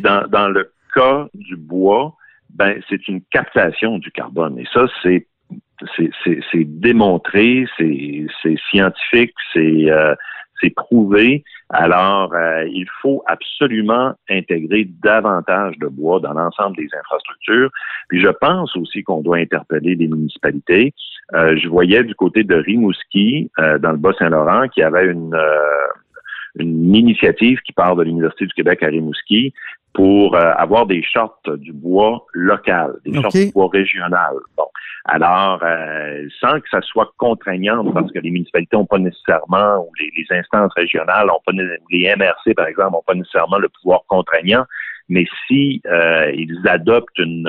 Dans, 0.02 0.28
dans 0.28 0.48
le 0.50 0.72
cas 0.98 1.28
du 1.34 1.56
bois, 1.56 2.16
ben 2.50 2.80
c'est 2.90 3.08
une 3.08 3.22
captation 3.32 4.00
du 4.00 4.12
carbone. 4.12 4.58
Et 4.60 4.66
ça, 4.74 4.88
c'est 5.04 5.28
c'est, 5.96 6.64
démontré, 6.64 7.66
c'est, 7.78 8.26
scientifique, 8.70 9.34
c'est, 9.54 9.92
euh, 9.92 10.16
prouvé. 10.76 11.44
Alors, 11.70 12.34
euh, 12.34 12.66
il 12.68 12.88
faut 13.02 13.24
absolument 13.28 14.14
intégrer 14.30 14.90
davantage 15.04 15.78
de 15.78 15.88
bois 15.88 16.20
dans 16.20 16.34
l'ensemble 16.34 16.76
des 16.78 16.90
infrastructures. 17.00 17.70
Puis 18.10 18.22
je 18.22 18.30
pense 18.30 18.76
aussi 18.76 19.04
qu'on 19.04 19.22
doit 19.22 19.38
interpeller 19.38 19.96
les 19.96 20.08
municipalités. 20.08 20.94
Euh, 21.34 21.56
je 21.58 21.68
voyais 21.68 22.04
du 22.04 22.16
côté 22.16 22.44
de 22.44 22.56
Rimouski, 22.56 23.52
dans 23.58 23.92
le 23.92 23.98
Bas-Saint-Laurent, 23.98 24.68
qui 24.70 24.82
avait 24.82 25.06
une, 25.06 25.36
une 26.60 26.96
initiative 26.96 27.60
qui 27.66 27.74
part 27.74 27.96
de 27.96 28.04
l'Université 28.04 28.46
du 28.46 28.54
Québec 28.54 28.84
à 28.84 28.88
Rimouski 28.88 29.54
pour 29.94 30.36
euh, 30.36 30.52
avoir 30.58 30.86
des 30.86 31.02
shorts 31.02 31.42
du 31.58 31.74
bois 31.74 32.26
local, 32.34 32.94
des 33.06 33.18
OK. 33.18 33.24
shorts 33.24 33.32
du 33.32 33.52
bois 33.52 33.70
régional. 33.72 34.36
Bon. 34.56 34.68
Alors, 35.06 35.60
euh, 35.64 36.28
sans 36.40 36.60
que 36.60 36.70
ça 36.70 36.82
soit 36.82 37.12
contraignant, 37.18 37.84
parce 37.92 38.12
que 38.12 38.20
les 38.20 38.30
municipalités 38.30 38.76
n'ont 38.76 38.86
pas 38.86 39.00
nécessairement, 39.00 39.78
ou 39.80 39.90
les, 40.00 40.12
les 40.18 40.38
instances 40.38 40.74
régionales 40.76 41.30
ont 41.30 41.40
pas, 41.46 41.54
les 41.90 42.16
MRC, 42.16 42.54
par 42.56 42.68
exemple, 42.68 42.92
n'ont 42.92 43.04
pas 43.08 43.16
nécessairement 43.16 43.58
le 43.58 43.70
pouvoir 43.70 44.02
contraignant, 44.08 44.66
mais 45.10 45.26
si 45.48 45.82
euh, 45.86 46.32
ils 46.36 46.60
adoptent 46.68 47.18
une, 47.20 47.48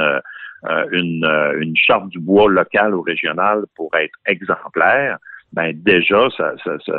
euh, 0.69 0.85
une, 0.91 1.25
euh, 1.25 1.61
une 1.61 1.77
charte 1.77 2.09
du 2.09 2.19
bois 2.19 2.49
local 2.49 2.95
ou 2.95 3.03
régional 3.03 3.65
pour 3.77 3.95
être 3.95 4.19
exemplaire, 4.27 5.19
ben 5.53 5.73
déjà, 5.75 6.29
ça, 6.37 6.53
ça, 6.65 6.73
ça, 6.85 6.93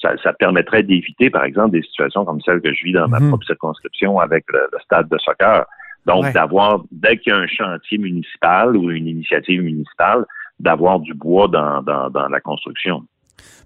ça, 0.00 0.10
ça 0.22 0.32
permettrait 0.32 0.82
d'éviter, 0.82 1.28
par 1.30 1.44
exemple, 1.44 1.72
des 1.72 1.82
situations 1.82 2.24
comme 2.24 2.40
celle 2.42 2.60
que 2.60 2.72
je 2.72 2.84
vis 2.84 2.92
dans 2.92 3.08
ma 3.08 3.18
Mhm. 3.20 3.28
propre 3.28 3.46
circonscription 3.46 4.18
avec 4.20 4.44
le, 4.52 4.60
le 4.72 4.78
stade 4.84 5.08
de 5.08 5.18
soccer. 5.18 5.64
Donc, 6.06 6.22
Ouais. 6.24 6.32
d'avoir, 6.32 6.82
dès 6.92 7.18
qu'il 7.18 7.32
y 7.32 7.36
a 7.36 7.38
un 7.40 7.46
chantier 7.48 7.98
municipal 7.98 8.76
ou 8.76 8.90
une 8.90 9.08
initiative 9.08 9.60
municipale, 9.62 10.24
d'avoir 10.60 11.00
du 11.00 11.14
bois 11.14 11.48
dans, 11.48 11.82
dans, 11.82 12.08
dans 12.10 12.28
la 12.28 12.40
construction. 12.40 13.02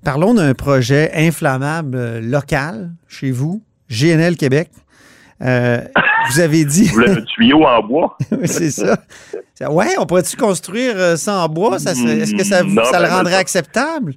Parlons 0.05 0.33
d'un 0.35 0.55
projet 0.55 1.11
inflammable 1.15 1.95
euh, 1.97 2.21
local 2.23 2.91
chez 3.09 3.31
vous, 3.31 3.63
GNL 3.91 4.37
Québec. 4.37 4.71
Euh, 5.43 5.79
vous 6.31 6.41
avez 6.41 6.65
dit. 6.65 6.85
Vous 6.89 6.95
voulez 6.95 7.11
un 7.13 7.21
tuyau 7.35 7.65
en 7.65 7.83
bois? 7.83 8.17
Oui, 8.33 8.49
c'est 8.49 8.71
ça. 8.71 8.99
Ouais, 9.69 9.99
on 9.99 10.07
pourrait-tu 10.07 10.37
construire 10.37 10.95
euh, 10.97 11.17
ça 11.17 11.35
en 11.45 11.49
bois? 11.49 11.79
Ça 11.79 11.91
Est-ce 11.91 12.35
que 12.35 12.45
ça, 12.45 12.63
vous- 12.63 12.75
Non, 12.75 12.85
ça 12.85 13.01
le 13.01 13.09
rendrait 13.09 13.35
acceptable? 13.37 14.13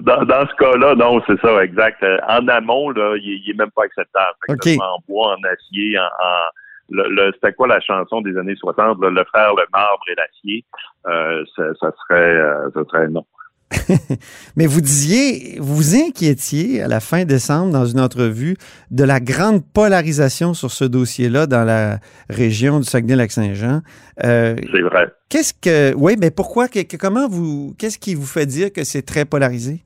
Dans, 0.00 0.24
dans 0.24 0.46
ce 0.46 0.54
cas-là, 0.54 0.94
non, 0.94 1.20
c'est 1.26 1.38
ça, 1.40 1.62
exact. 1.62 2.02
Euh, 2.02 2.16
En 2.28 2.46
amont, 2.48 2.90
là, 2.90 3.14
il, 3.16 3.42
il 3.44 3.50
est 3.50 3.58
même 3.58 3.70
pas 3.72 3.84
acceptable. 3.84 4.34
Fait 4.46 4.52
que 4.54 4.58
OK. 4.58 4.64
ça 4.64 4.74
soit 4.76 4.94
en 4.94 4.98
bois, 5.06 5.36
en 5.36 5.42
acier, 5.52 5.98
en, 5.98 6.02
en- 6.04 6.50
le, 6.90 7.08
le- 7.08 7.32
c'était 7.34 7.52
quoi 7.52 7.68
la 7.68 7.80
chanson 7.80 8.20
des 8.22 8.36
années 8.38 8.56
60? 8.56 9.00
là, 9.02 9.10
le 9.10 9.24
frère, 9.24 9.54
le 9.54 9.64
marbre 9.72 10.02
et 10.10 10.14
l'acier? 10.14 10.64
Euh, 11.06 11.44
ça, 11.56 11.64
ça 11.80 11.90
serait, 12.02 12.20
euh, 12.36 12.70
ça 12.74 12.80
serait 12.90 13.08
non. 13.08 13.26
Mais 14.56 14.66
vous 14.66 14.80
disiez, 14.80 15.58
vous 15.60 15.94
inquiétiez 15.96 16.82
à 16.82 16.88
la 16.88 17.00
fin 17.00 17.24
décembre 17.24 17.72
dans 17.72 17.86
une 17.86 18.00
entrevue 18.00 18.56
de 18.90 19.04
la 19.04 19.20
grande 19.20 19.62
polarisation 19.72 20.54
sur 20.54 20.70
ce 20.70 20.84
dossier-là 20.84 21.46
dans 21.46 21.64
la 21.64 21.98
région 22.28 22.78
du 22.80 22.84
Saguenay-Lac-Saint-Jean. 22.84 23.80
Euh, 24.24 24.56
C'est 24.72 24.82
vrai. 24.82 25.08
qu'est-ce 25.28 25.54
que, 25.54 25.94
oui, 25.96 26.14
mais 26.20 26.30
pourquoi, 26.30 26.68
que- 26.68 26.82
que- 26.82 26.96
comment 26.96 27.28
vous, 27.28 27.74
qu'est-ce 27.78 27.98
qui 27.98 28.14
vous 28.14 28.26
fait 28.26 28.46
dire 28.46 28.72
que 28.72 28.84
c'est 28.84 29.02
très 29.02 29.24
polarisé? 29.24 29.82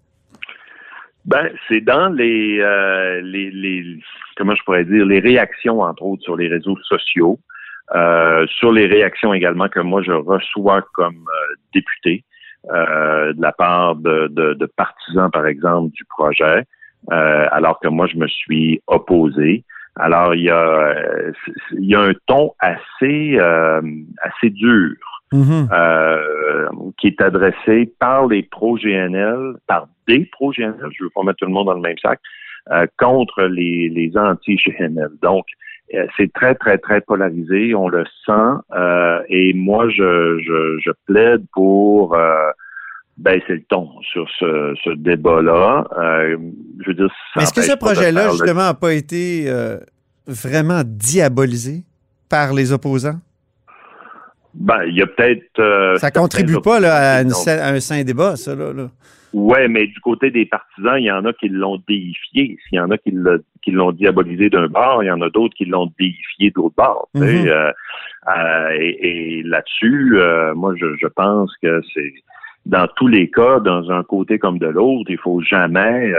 Ben, 1.25 1.49
c'est 1.69 1.81
dans 1.81 2.09
les, 2.09 2.59
euh, 2.61 3.21
les, 3.23 3.51
les, 3.51 3.99
comment 4.37 4.55
je 4.55 4.63
pourrais 4.63 4.85
dire, 4.85 5.05
les 5.05 5.19
réactions, 5.19 5.81
entre 5.81 6.03
autres, 6.05 6.23
sur 6.23 6.37
les 6.37 6.47
réseaux 6.49 6.77
sociaux, 6.89 7.41
euh, 7.95 8.47
sur 8.59 8.73
les 8.73 8.87
réactions 8.87 9.35
également 9.35 9.69
que 9.69 9.81
moi 9.81 10.03
je 10.05 10.13
reçois 10.13 10.83
comme 10.95 11.17
euh, 11.17 11.55
député 11.75 12.25
euh, 12.73 13.33
de 13.33 13.43
la 13.43 13.53
part 13.53 13.97
de, 13.97 14.29
de, 14.29 14.55
de 14.55 14.67
partisans, 14.67 15.31
par 15.31 15.47
exemple, 15.47 15.93
du 15.93 16.05
projet, 16.05 16.65
euh, 17.13 17.47
alors 17.53 17.79
que 17.81 17.89
moi 17.89 18.07
je 18.07 18.17
me 18.17 18.27
suis 18.27 18.83
opposé. 18.87 19.65
Alors, 19.99 20.35
il 20.35 20.43
y 20.43 20.51
a, 20.51 20.95
il 21.73 21.87
y 21.87 21.95
a 21.95 22.01
un 22.01 22.13
ton 22.27 22.53
assez, 22.59 23.39
euh, 23.39 23.81
assez 24.23 24.51
dur 24.51 24.95
Mhm. 25.33 25.69
euh, 25.73 26.69
qui 26.99 27.09
est 27.09 27.21
adressé 27.21 27.93
par 27.99 28.29
les 28.29 28.45
pro-GNL, 28.45 29.57
par 29.67 29.89
des 30.07 30.25
pro-GNL, 30.27 30.89
je 30.97 31.03
veux 31.03 31.11
pas 31.11 31.25
mettre 31.25 31.39
tout 31.39 31.47
le 31.47 31.53
monde 31.53 31.67
dans 31.67 31.75
le 31.75 31.81
même 31.81 31.99
sac, 31.99 32.21
euh, 32.71 32.87
contre 32.97 33.43
les, 33.43 33.89
les 33.89 34.17
anti-GNL. 34.17 35.11
Donc, 35.23 35.47
c'est 36.17 36.33
très, 36.33 36.55
très, 36.55 36.79
très 36.79 37.01
polarisé, 37.01 37.75
on 37.75 37.89
le 37.89 38.05
sent, 38.25 38.33
euh, 38.77 39.21
et 39.29 39.53
moi, 39.55 39.89
je, 39.89 40.39
je, 40.41 40.79
je 40.85 40.91
plaide 41.07 41.45
pour 41.53 42.15
euh, 42.15 42.51
baisser 43.17 43.55
le 43.55 43.63
ton 43.69 43.89
sur 44.03 44.29
ce, 44.39 44.75
ce 44.85 44.91
débat-là. 44.91 45.87
Euh, 45.99 46.37
je 46.81 46.89
veux 46.89 46.95
dire, 46.95 47.09
est-ce 47.41 47.53
que 47.53 47.63
ce 47.63 47.77
projet-là, 47.77 48.31
justement, 48.31 48.63
n'a 48.63 48.75
pas 48.75 48.95
été 48.95 49.45
euh, 49.47 49.79
vraiment 50.27 50.83
diabolisé 50.85 51.85
par 52.29 52.53
les 52.53 52.73
opposants? 52.73 53.21
Ben, 54.59 54.85
il 54.87 54.97
y 54.97 55.03
a 55.03 55.07
peut-être... 55.07 55.59
euh, 55.59 55.97
Ça 55.97 56.11
contribue 56.11 56.61
pas 56.63 56.81
là, 56.81 57.17
à, 57.17 57.23
une 57.23 57.33
un 57.33 57.81
sain 57.81 58.03
débat, 58.05 58.37
ça. 58.37 58.55
Là, 58.55 58.73
là. 58.73 58.89
Ouais, 59.33 59.69
mais 59.69 59.87
du 59.87 60.01
côté 60.01 60.31
des 60.31 60.47
partisans, 60.47 60.97
il 60.99 61.05
y 61.05 61.11
en 61.11 61.25
a 61.27 61.33
qui 61.33 61.49
l'ont 61.49 61.83
déifié. 61.87 62.57
S'il 62.69 62.79
y 62.79 62.81
en 62.81 62.91
a 62.91 62.97
qui 62.97 63.11
l'ont 63.71 63.93
diabolisé 63.93 64.49
d'un 64.49 64.69
bord, 64.69 65.03
il 65.03 65.07
y 65.07 65.11
en 65.11 65.21
a 65.21 65.29
d'autres 65.29 65.55
qui 65.55 65.67
l'ont 65.67 65.93
déifié 65.99 66.51
d'autre 66.51 66.75
bord. 66.77 67.09
Mhm. 67.15 67.23
Euh, 67.47 67.73
euh, 68.29 68.69
et 68.79 69.39
et 69.39 69.43
là-dessus, 69.43 70.17
moi, 70.55 70.75
je, 70.77 70.87
je 71.01 71.07
pense 71.07 71.53
que 71.63 71.83
c'est 71.93 72.15
dans 72.67 72.89
tous 72.97 73.07
les 73.07 73.31
cas, 73.31 73.61
dans 73.61 73.91
un 73.91 74.03
côté 74.03 74.39
comme 74.39 74.59
de 74.59 74.67
l'autre, 74.67 75.09
il 75.09 75.19
faut 75.19 75.41
jamais 75.41 76.13
euh, 76.13 76.19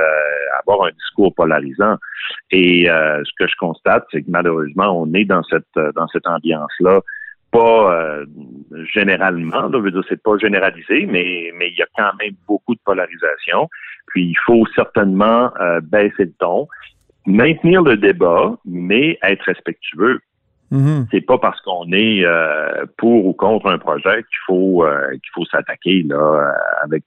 avoir 0.65 0.88
un 0.88 0.91
discours 0.91 1.34
polarisant. 1.36 1.98
Et 2.51 2.89
euh, 2.89 3.22
ce 3.25 3.32
que 3.38 3.50
je 3.50 3.56
constate, 3.60 4.06
c'est 4.12 4.22
que 4.22 4.32
malheureusement, 4.32 5.01
on 5.01 5.13
est 5.13 5.25
dans 5.25 5.44
cette 5.44 5.65
dans 5.96 6.08
cette 6.08 6.25
ambiance-là 6.27 7.01
pas 7.58 7.92
euh, 7.92 8.26
généralement, 8.94 9.62
là, 9.62 9.72
je 9.74 9.78
veux 9.78 9.92
dire, 9.92 10.04
c'est 10.08 10.22
pas 10.22 10.38
généralisé, 10.38 11.06
mais 11.08 11.52
mais 11.58 11.70
il 11.70 11.78
y 11.78 11.82
a 11.82 11.88
quand 11.98 12.16
même 12.20 12.34
beaucoup 12.48 12.76
de 12.76 12.80
polarisation. 12.86 13.70
Puis 14.08 14.26
il 14.26 14.38
faut 14.46 14.66
certainement 14.76 15.52
euh, 15.60 15.82
baisser 15.82 16.26
le 16.26 16.34
ton, 16.40 16.68
maintenir 17.26 17.82
le 17.82 17.98
débat, 17.98 18.56
mais 18.66 19.18
être 19.24 19.44
respectueux. 19.44 20.20
Mhm. 20.70 21.08
C'est 21.12 21.22
pas 21.22 21.38
parce 21.38 21.60
qu'on 21.62 21.92
est 21.94 22.26
euh, 22.26 22.86
pour 22.98 23.26
ou 23.26 23.34
contre 23.34 23.68
un 23.68 23.78
projet 23.78 24.18
qu'il 24.24 24.42
faut 24.46 24.86
qu'il 25.12 25.32
faut 25.34 25.46
s'attaquer 25.46 26.04
là 26.04 26.54
avec 26.84 27.06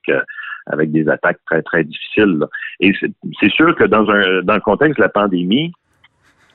avec 0.66 0.92
des 0.92 1.08
attaques 1.08 1.40
très 1.46 1.62
très 1.62 1.84
difficiles. 1.84 2.38
là. 2.40 2.46
Et 2.80 2.92
c'est 2.98 3.12
c'est 3.40 3.52
sûr 3.52 3.76
que 3.76 3.84
dans 3.84 4.08
un 4.10 4.42
dans 4.42 4.54
le 4.54 4.60
contexte 4.60 4.96
de 4.98 5.02
la 5.02 5.10
pandémie, 5.10 5.72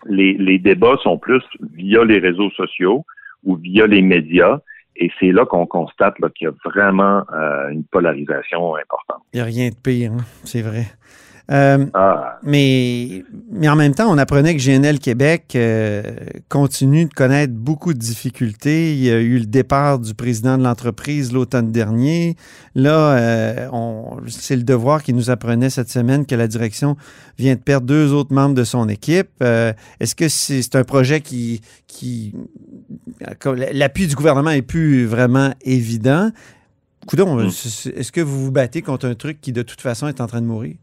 les, 0.08 0.34
les 0.34 0.60
débats 0.60 0.98
sont 1.04 1.18
plus 1.18 1.44
via 1.74 2.04
les 2.04 2.20
réseaux 2.20 2.52
sociaux 2.52 3.06
ou 3.46 3.56
via 3.56 3.88
les 3.88 4.02
médias. 4.02 4.60
Et 4.98 5.12
c'est 5.20 5.32
là 5.32 5.46
qu'on 5.46 5.66
constate 5.66 6.16
qu'il 6.36 6.46
y 6.46 6.50
a 6.50 6.54
vraiment 6.64 7.24
euh, 7.34 7.70
une 7.70 7.84
polarisation 7.84 8.76
importante. 8.76 9.22
Il 9.34 9.38
n'y 9.38 9.42
a 9.42 9.46
rien 9.46 9.70
de 9.70 9.76
pire, 9.76 10.12
hein, 10.14 10.24
c'est 10.44 10.62
vrai. 10.62 10.86
Euh, 11.52 11.86
Ah, 11.94 12.40
mais, 12.44 13.24
mais 13.52 13.70
en 13.70 13.76
même 13.76 13.94
temps, 13.94 14.12
on 14.12 14.18
apprenait 14.18 14.56
que 14.56 14.62
GNL 14.62 14.98
Québec 15.00 15.54
euh, 15.56 16.02
continue 16.50 17.06
de 17.06 17.14
connaître 17.14 17.54
beaucoup 17.54 17.94
de 17.94 18.00
difficultés. 18.00 18.94
Il 18.94 19.04
y 19.04 19.12
a 19.12 19.20
eu 19.20 19.38
le 19.38 19.46
départ 19.46 20.00
du 20.00 20.14
président 20.16 20.58
de 20.58 20.64
l'entreprise 20.64 21.32
l'automne 21.32 21.72
dernier. 21.72 22.36
Là, 22.74 23.18
euh, 23.18 23.68
on- 23.72 24.18
c'est 24.28 24.56
le 24.56 24.64
devoir 24.64 25.04
qui 25.04 25.14
nous 25.14 25.30
apprenait 25.30 25.70
cette 25.70 25.90
semaine 25.90 26.26
que 26.26 26.34
la 26.36 26.48
direction 26.48 26.98
vient 27.38 27.54
de 27.56 27.60
perdre 27.60 27.86
deux 27.86 28.12
autres 28.12 28.34
membres 28.34 28.56
de 28.56 28.64
son 28.64 28.90
équipe. 28.90 29.30
Est-ce 29.42 30.16
que 30.16 30.28
c'est 30.30 30.76
un 30.76 30.84
projet 30.84 31.22
qui, 31.22 31.62
qui 31.88 32.34
l'appui 33.74 34.08
du 34.08 34.16
gouvernement 34.16 34.50
est 34.52 34.62
plus 34.62 35.06
vraiment 35.06 35.54
évident? 35.62 36.32
Coudon, 37.08 37.36
Mm. 37.36 37.48
est-ce 37.50 38.12
que 38.12 38.22
vous 38.22 38.46
vous 38.46 38.52
battez 38.52 38.82
contre 38.82 39.06
un 39.08 39.14
truc 39.14 39.40
qui 39.40 39.52
de 39.52 39.62
toute 39.62 39.82
façon 39.82 40.08
est 40.08 40.22
en 40.22 40.28
train 40.28 40.42
de 40.42 40.48
mourir? 40.48 40.76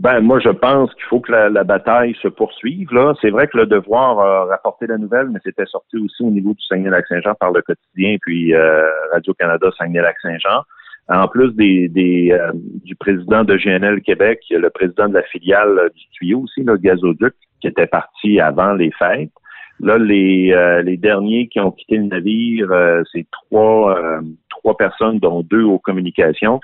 Ben, 0.00 0.20
moi, 0.20 0.38
je 0.38 0.50
pense 0.50 0.94
qu'il 0.94 1.04
faut 1.04 1.20
que 1.20 1.32
la, 1.32 1.48
la 1.48 1.64
bataille 1.64 2.14
se 2.22 2.28
poursuive. 2.28 2.92
Là, 2.92 3.14
c'est 3.20 3.30
vrai 3.30 3.48
que 3.48 3.58
le 3.58 3.66
devoir 3.66 4.20
a 4.20 4.44
rapporté 4.44 4.86
la 4.86 4.96
nouvelle, 4.96 5.28
mais 5.30 5.40
c'était 5.42 5.66
sorti 5.66 5.96
aussi 5.96 6.22
au 6.22 6.30
niveau 6.30 6.54
du 6.54 6.64
Saguenay-Lac-Saint-Jean 6.68 7.34
par 7.34 7.50
le 7.50 7.62
quotidien, 7.62 8.16
puis 8.20 8.54
euh, 8.54 8.86
Radio-Canada 9.12 9.70
Saguenay-Lac-Saint-Jean. 9.76 10.62
En 11.08 11.26
plus 11.26 11.52
des, 11.54 11.88
des 11.88 12.30
euh, 12.30 12.52
du 12.54 12.94
président 12.94 13.42
de 13.42 13.56
GNL 13.56 14.02
Québec, 14.02 14.40
le 14.50 14.68
président 14.70 15.08
de 15.08 15.14
la 15.14 15.22
filiale 15.22 15.78
euh, 15.78 15.88
du 15.88 16.04
tuyau 16.12 16.42
aussi, 16.42 16.62
le 16.62 16.76
gazoduc, 16.76 17.34
qui 17.60 17.66
était 17.66 17.86
parti 17.86 18.40
avant 18.40 18.74
les 18.74 18.92
fêtes. 18.92 19.32
Là, 19.80 19.96
les, 19.96 20.52
euh, 20.52 20.82
les 20.82 20.96
derniers 20.96 21.48
qui 21.48 21.60
ont 21.60 21.70
quitté 21.70 21.96
le 21.96 22.04
navire, 22.04 22.70
euh, 22.70 23.02
c'est 23.12 23.26
trois, 23.30 23.96
euh, 23.96 24.20
trois 24.50 24.76
personnes, 24.76 25.18
dont 25.18 25.42
deux 25.42 25.62
aux 25.62 25.78
communications. 25.78 26.60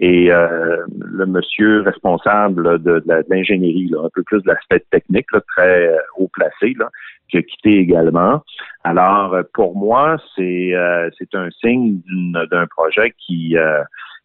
Et 0.00 0.30
euh, 0.30 0.84
le 1.00 1.26
monsieur 1.26 1.80
responsable 1.80 2.80
de, 2.82 3.02
l'ingénierie, 3.28 3.90
un 3.98 4.08
peu 4.14 4.22
plus 4.22 4.40
de 4.42 4.48
l'aspect 4.48 4.84
technique, 4.90 5.26
là, 5.32 5.40
très 5.56 5.88
euh, 5.88 5.98
haut 6.16 6.30
placé, 6.32 6.74
là, 6.78 6.88
qui 7.28 7.38
a 7.38 7.42
quitté 7.42 7.78
également. 7.78 8.42
Alors, 8.84 9.34
euh, 9.34 9.42
pour 9.54 9.76
moi, 9.76 10.16
c'est 10.36 10.74
euh, 10.74 11.10
c'est 11.18 11.34
un 11.34 11.48
signe 11.60 12.00
d'un 12.50 12.66
projet 12.66 13.12
qui 13.18 13.56
euh, 13.56 13.82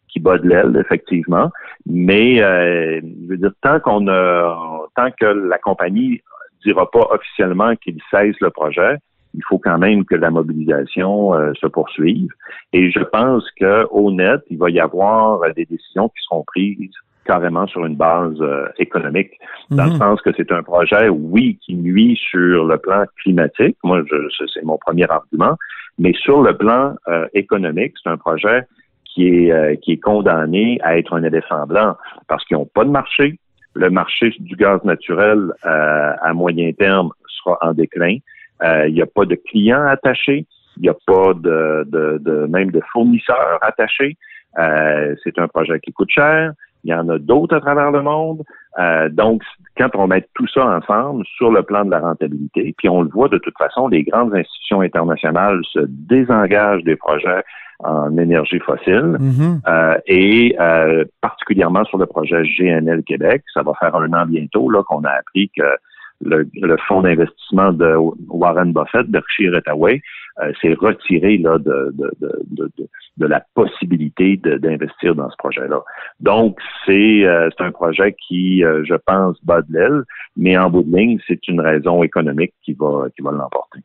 qui 0.08 0.20
bat 0.20 0.38
de 0.38 0.48
l'aile, 0.48 0.76
effectivement. 0.80 1.50
Mais 1.86 2.40
euh, 2.40 3.00
je 3.02 3.28
veux 3.28 3.36
dire, 3.36 3.52
tant 3.60 3.80
qu'on 3.80 4.06
a 4.06 4.86
tant 4.94 5.10
que 5.10 5.26
la 5.26 5.58
compagnie 5.58 6.20
dira 6.64 6.88
pas 6.90 7.08
officiellement 7.10 7.74
qu'il 7.76 7.98
cesse 8.10 8.36
le 8.40 8.50
projet, 8.50 8.96
il 9.34 9.42
faut 9.48 9.58
quand 9.58 9.78
même 9.78 10.04
que 10.04 10.14
la 10.14 10.30
mobilisation 10.30 11.34
euh, 11.34 11.52
se 11.60 11.66
poursuive. 11.66 12.28
Et 12.72 12.90
je 12.90 13.00
pense 13.00 13.44
qu'au 13.60 14.10
net, 14.12 14.40
il 14.50 14.58
va 14.58 14.70
y 14.70 14.80
avoir 14.80 15.40
des 15.54 15.64
décisions 15.64 16.08
qui 16.08 16.22
seront 16.22 16.44
prises 16.46 16.90
carrément 17.24 17.66
sur 17.66 17.84
une 17.86 17.96
base 17.96 18.36
euh, 18.40 18.66
économique, 18.78 19.30
dans 19.70 19.86
le 19.86 19.92
Mhm. 19.92 19.98
sens 19.98 20.20
que 20.22 20.30
c'est 20.36 20.52
un 20.52 20.62
projet, 20.62 21.08
oui, 21.08 21.58
qui 21.62 21.74
nuit 21.74 22.18
sur 22.30 22.64
le 22.66 22.76
plan 22.76 23.04
climatique. 23.22 23.76
Moi, 23.82 24.02
je, 24.10 24.44
c'est- 24.52 24.62
mon 24.62 24.76
premier 24.78 25.08
argument. 25.10 25.56
Mais 25.98 26.12
sur 26.12 26.42
le 26.42 26.54
plan 26.56 26.94
euh, 27.08 27.26
économique, 27.34 27.94
c'est 28.02 28.10
un 28.10 28.18
projet 28.18 28.62
qui 29.06 29.28
est 29.28 29.52
euh, 29.52 29.74
qui 29.76 29.92
est 29.92 29.98
condamné 30.00 30.78
à 30.82 30.98
être 30.98 31.12
un 31.14 31.22
éléphant 31.22 31.66
blanc 31.66 31.96
parce 32.28 32.44
qu'ils 32.44 32.56
n'ont 32.58 32.66
pas 32.74 32.84
de 32.84 32.90
marché. 32.90 33.38
Le 33.74 33.88
marché 33.90 34.34
du 34.38 34.54
gaz 34.56 34.82
naturel 34.84 35.52
à 35.62 36.32
moyen 36.34 36.70
terme 36.72 37.10
sera 37.28 37.58
en 37.62 37.72
déclin. 37.72 38.18
Euh, 38.64 38.88
Il 38.88 38.94
n'y 38.94 39.02
a 39.02 39.06
pas 39.06 39.24
de 39.24 39.34
clients 39.34 39.84
attachés. 39.86 40.46
Il 40.76 40.82
n'y 40.82 40.88
a 40.88 40.94
pas 41.06 41.34
de, 41.34 41.84
de, 41.88 42.18
de- 42.20 42.46
même 42.46 42.70
de 42.70 42.80
fournisseurs 42.92 43.58
attachés. 43.62 44.16
Euh, 44.58 45.14
c'est 45.22 45.38
un 45.38 45.48
projet 45.48 45.78
qui 45.80 45.92
coûte 45.92 46.10
cher. 46.10 46.52
Il 46.84 46.90
y 46.90 46.94
en 46.94 47.08
a 47.08 47.18
d'autres 47.18 47.56
à 47.56 47.60
travers 47.60 47.90
le 47.90 48.02
monde. 48.02 48.42
Euh, 48.78 49.08
donc, 49.08 49.42
quand 49.78 49.88
on 49.94 50.06
met 50.06 50.26
tout 50.34 50.46
ça 50.48 50.66
ensemble 50.66 51.24
sur 51.36 51.50
le 51.50 51.62
plan 51.62 51.84
de 51.84 51.90
la 51.90 52.00
rentabilité, 52.00 52.74
puis 52.76 52.88
on 52.88 53.02
le 53.02 53.08
voit 53.08 53.28
de 53.28 53.38
toute 53.38 53.56
façon, 53.56 53.88
les 53.88 54.02
grandes 54.04 54.34
institutions 54.34 54.80
internationales 54.82 55.60
se 55.72 55.80
désengagent 55.88 56.84
des 56.84 56.96
projets 56.96 57.42
en 57.80 58.16
énergie 58.18 58.58
fossile. 58.60 59.16
Mhm. 59.18 59.60
Euh, 59.66 59.96
et 60.06 60.56
euh, 60.60 61.04
particulièrement 61.20 61.84
sur 61.84 61.98
le 61.98 62.06
projet 62.06 62.42
GNL 62.42 63.02
Québec, 63.04 63.42
ça 63.54 63.62
va 63.62 63.72
faire 63.80 63.94
un 63.96 64.12
an 64.12 64.26
bientôt 64.26 64.68
là 64.70 64.82
qu'on 64.82 65.02
a 65.04 65.10
appris 65.10 65.50
que 65.56 65.62
le, 66.20 66.76
fonds 66.88 67.02
d'investissement 67.02 67.72
de 67.72 67.96
Warren 68.28 68.72
Buffett, 68.72 69.06
Berkshire 69.08 69.54
Hathaway, 69.54 70.00
euh, 70.42 70.52
s'est 70.60 70.74
retiré 70.74 71.38
de, 71.38 73.26
la 73.26 73.44
possibilité 73.54 74.36
d'investir 74.36 75.14
dans 75.14 75.30
ce 75.30 75.36
projet-là. 75.36 75.80
Donc 76.20 76.58
c'est 76.84 77.24
euh, 77.24 77.48
un 77.60 77.70
projet 77.70 78.16
qui, 78.26 78.64
euh, 78.64 78.84
je 78.84 78.94
pense, 79.06 79.36
bat 79.44 79.62
de 79.62 79.72
l'aile, 79.72 80.02
mais 80.36 80.56
en 80.56 80.70
bout 80.70 80.82
de 80.82 80.96
ligne, 80.96 81.18
c'est 81.26 81.46
une 81.46 81.60
raison 81.60 82.02
économique 82.02 82.52
qui 82.64 82.72
va 82.74 83.08
l'emporter. 83.18 83.80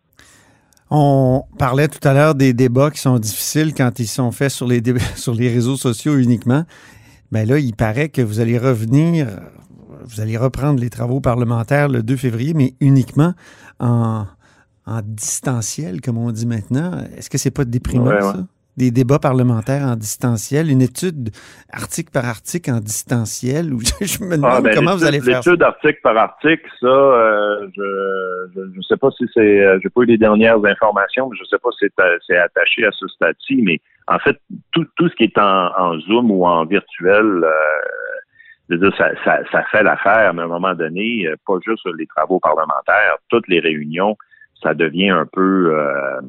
On 0.91 1.43
parlait 1.59 1.87
tout 1.87 2.05
à 2.07 2.15
l'heure 2.15 2.33
des 2.33 2.53
débats 2.53 2.89
qui 2.89 2.99
sont 2.99 3.19
difficiles 3.19 3.75
quand 3.75 3.99
ils 3.99 4.07
sont 4.07 4.31
faits 4.31 4.49
sur 4.49 4.65
les, 4.67 4.81
sur 5.15 5.35
les 5.35 5.49
réseaux 5.49 5.75
sociaux 5.75 6.17
uniquement. 6.17 6.63
Mais 7.31 7.45
là, 7.45 7.59
il 7.59 7.75
paraît 7.75 8.09
que 8.09 8.23
vous 8.23 8.39
allez 8.39 8.57
revenir, 8.57 9.27
vous 10.03 10.21
allez 10.21 10.37
reprendre 10.37 10.79
les 10.79 10.89
travaux 10.89 11.21
parlementaires 11.21 11.87
le 11.89 12.03
2 12.03 12.15
février, 12.15 12.53
mais 12.53 12.73
uniquement 12.81 13.33
en, 13.79 14.25
en 14.85 15.01
distanciel, 15.03 16.01
comme 16.01 16.17
on 16.17 16.31
dit 16.31 16.45
maintenant. 16.47 16.91
Est-ce 17.17 17.29
que 17.29 17.37
c'est 17.37 17.51
pas 17.51 17.65
déprimant, 17.65 18.05
Ouais, 18.07 18.15
ouais. 18.15 18.21
ça? 18.21 18.37
Des 18.77 18.91
débats 18.91 19.19
parlementaires 19.19 19.83
en 19.83 19.97
distanciel, 19.97 20.71
une 20.71 20.81
étude 20.81 21.31
article 21.69 22.11
par 22.13 22.23
article 22.25 22.71
en 22.71 22.79
distanciel, 22.79 23.65
je 24.01 24.23
me 24.23 24.37
demande 24.37 24.51
Ah, 24.53 24.61
ben, 24.61 24.73
comment 24.73 24.95
vous 24.95 25.03
allez 25.03 25.19
faire. 25.19 25.41
L'étude 25.43 25.61
article 25.63 25.99
par 26.01 26.15
article, 26.15 26.63
ça, 26.79 26.87
euh, 26.87 27.67
je, 27.75 28.61
je 28.73 28.81
sais 28.87 28.95
pas 28.95 29.09
si 29.17 29.25
c'est, 29.33 29.59
euh, 29.65 29.79
j'ai 29.83 29.89
pas 29.89 30.01
eu 30.03 30.05
les 30.05 30.17
dernières 30.17 30.63
informations, 30.63 31.27
mais 31.29 31.37
je 31.37 31.43
sais 31.49 31.57
pas 31.61 31.69
si 31.77 31.87
c'est, 31.97 32.01
euh, 32.01 32.17
c'est 32.25 32.37
attaché 32.37 32.85
à 32.85 32.91
ce 32.93 33.05
stade-ci, 33.09 33.61
mais 33.61 33.81
en 34.07 34.17
fait, 34.19 34.37
tout, 34.71 34.85
tout 34.95 35.09
ce 35.09 35.15
qui 35.15 35.23
est 35.25 35.37
en, 35.37 35.71
en 35.77 35.99
Zoom 35.99 36.31
ou 36.31 36.45
en 36.45 36.65
virtuel, 36.65 37.43
euh, 37.43 37.49
dire, 38.77 38.95
ça, 38.97 39.11
ça, 39.23 39.39
ça 39.51 39.63
fait 39.71 39.83
l'affaire, 39.83 40.33
mais 40.33 40.41
à 40.41 40.45
un 40.45 40.49
moment 40.49 40.75
donné, 40.75 41.27
euh, 41.27 41.35
pas 41.45 41.55
juste 41.65 41.85
les 41.97 42.07
travaux 42.07 42.39
parlementaires, 42.39 43.17
toutes 43.29 43.47
les 43.47 43.59
réunions, 43.59 44.15
ça 44.61 44.73
devient 44.73 45.09
un 45.09 45.25
peu 45.25 45.73
euh, 45.73 46.19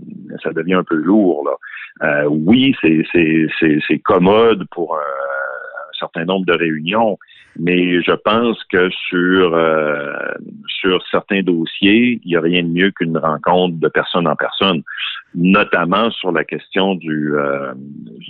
ça 0.42 0.52
devient 0.52 0.74
un 0.74 0.84
peu 0.84 0.94
lourd. 0.94 1.44
Là. 1.44 1.56
Euh, 2.02 2.28
oui, 2.28 2.74
c'est, 2.80 3.98
commode 4.04 4.66
pour 4.70 4.96
un, 4.96 5.00
un, 5.00 5.92
certain 5.98 6.24
nombre 6.24 6.46
de 6.46 6.52
réunions, 6.52 7.18
mais 7.58 8.00
je 8.02 8.12
pense 8.12 8.62
que 8.64 8.88
sur 8.90 9.54
euh, 9.54 10.16
sur 10.66 11.04
certains 11.10 11.42
dossiers, 11.42 12.20
il 12.24 12.28
n'y 12.28 12.36
a 12.36 12.40
rien 12.40 12.62
de 12.62 12.68
mieux 12.68 12.90
qu'une 12.92 13.18
rencontre 13.18 13.78
de 13.78 13.88
personne 13.88 14.26
en 14.26 14.36
personne, 14.36 14.82
notamment 15.34 16.10
sur 16.10 16.32
la 16.32 16.44
question 16.44 16.94
du 16.94 17.34
euh, 17.34 17.72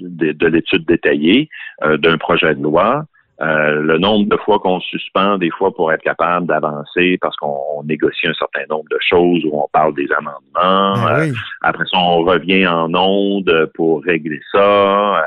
de, 0.01 0.33
de 0.33 0.47
l'étude 0.47 0.87
détaillée 0.87 1.49
euh, 1.83 1.97
d'un 1.97 2.19
projet 2.19 2.55
de 2.55 2.63
loi. 2.63 3.05
Euh, 3.43 3.81
le 3.81 3.97
nombre 3.97 4.29
de 4.29 4.37
fois 4.37 4.59
qu'on 4.59 4.81
suspend, 4.81 5.39
des 5.39 5.51
fois 5.51 5.73
pour 5.75 5.91
être 5.93 6.03
capable 6.03 6.47
d'avancer 6.47 7.17
parce 7.23 7.35
qu'on 7.37 7.83
négocie 7.85 8.29
un 8.29 8.35
certain 8.35 8.65
nombre 8.69 8.89
de 8.91 8.99
choses 9.01 9.43
ou 9.47 9.51
on 9.55 9.69
parle 9.73 9.95
des 9.95 10.09
amendements. 10.13 10.41
Ah 10.55 11.17
oui. 11.21 11.31
Euh, 11.31 11.35
après 11.63 11.85
ça, 11.87 11.97
on 11.97 12.25
revient 12.25 12.67
en 12.67 12.95
onde 12.95 13.71
pour 13.75 14.03
régler 14.03 14.41
ça. 14.53 14.59
Euh, 14.59 15.23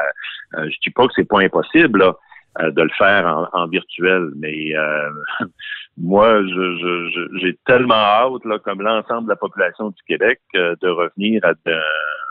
euh, 0.57 0.69
je 0.69 0.77
dis 0.83 0.91
pas 0.91 1.07
que 1.07 1.13
c'est 1.15 1.27
pas 1.27 1.39
impossible 1.39 1.99
là, 1.99 2.15
euh, 2.59 2.71
de 2.71 2.81
le 2.81 2.89
faire 2.97 3.25
en, 3.25 3.47
en 3.61 3.67
virtuel, 3.67 4.29
mais 4.37 4.75
euh, 4.75 5.09
moi, 5.97 6.41
je, 6.41 6.47
je- 6.47 7.09
je- 7.13 7.37
j'ai 7.41 7.57
tellement 7.65 7.93
hâte, 7.95 8.45
là, 8.45 8.59
comme 8.59 8.81
l'ensemble 8.81 9.23
de 9.25 9.29
la 9.29 9.35
population 9.35 9.89
du 9.89 10.01
Québec, 10.07 10.39
euh, 10.55 10.75
de 10.81 10.89
revenir 10.89 11.41
à 11.43 11.53
de- 11.53 11.73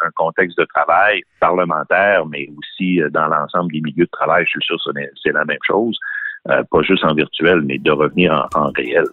un 0.04 0.10
contexte 0.16 0.58
de 0.58 0.64
travail 0.74 1.22
parlementaire, 1.40 2.26
mais 2.26 2.48
aussi 2.58 3.00
euh, 3.02 3.08
dans 3.10 3.26
l'ensemble 3.28 3.72
des 3.72 3.80
milieux 3.80 4.04
de 4.04 4.10
travail. 4.10 4.44
Je 4.46 4.50
suis 4.50 4.62
sûr 4.62 4.76
que 4.76 5.00
c'est- 5.22 5.32
la 5.32 5.44
même 5.44 5.58
chose, 5.66 5.96
euh, 6.50 6.62
pas 6.70 6.82
juste 6.82 7.04
en 7.04 7.14
virtuel, 7.14 7.62
mais 7.62 7.78
de 7.78 7.90
revenir 7.90 8.48
en, 8.54 8.60
en 8.60 8.70
réel. 8.76 9.04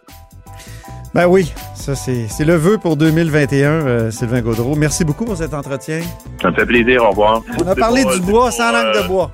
Ben 1.15 1.25
oui, 1.27 1.45
ça 1.73 1.95
c'est 1.95 2.45
le 2.45 2.53
vœu 2.53 2.77
pour 2.77 2.95
2021, 2.95 3.71
euh, 3.87 4.11
Sylvain 4.11 4.41
Gaudreau. 4.41 4.75
Merci 4.75 5.03
beaucoup 5.03 5.25
pour 5.25 5.35
cet 5.37 5.55
entretien. 5.55 6.01
Ça 6.39 6.51
me 6.51 6.55
fait 6.55 6.67
plaisir. 6.67 7.03
Au 7.03 7.09
revoir. 7.09 7.41
On 7.59 7.67
a 7.67 7.75
parlé 7.75 8.03
du 8.05 8.21
bois 8.21 8.51
sans 8.51 8.71
langue 8.71 8.93
de 8.93 9.07
bois. 9.07 9.31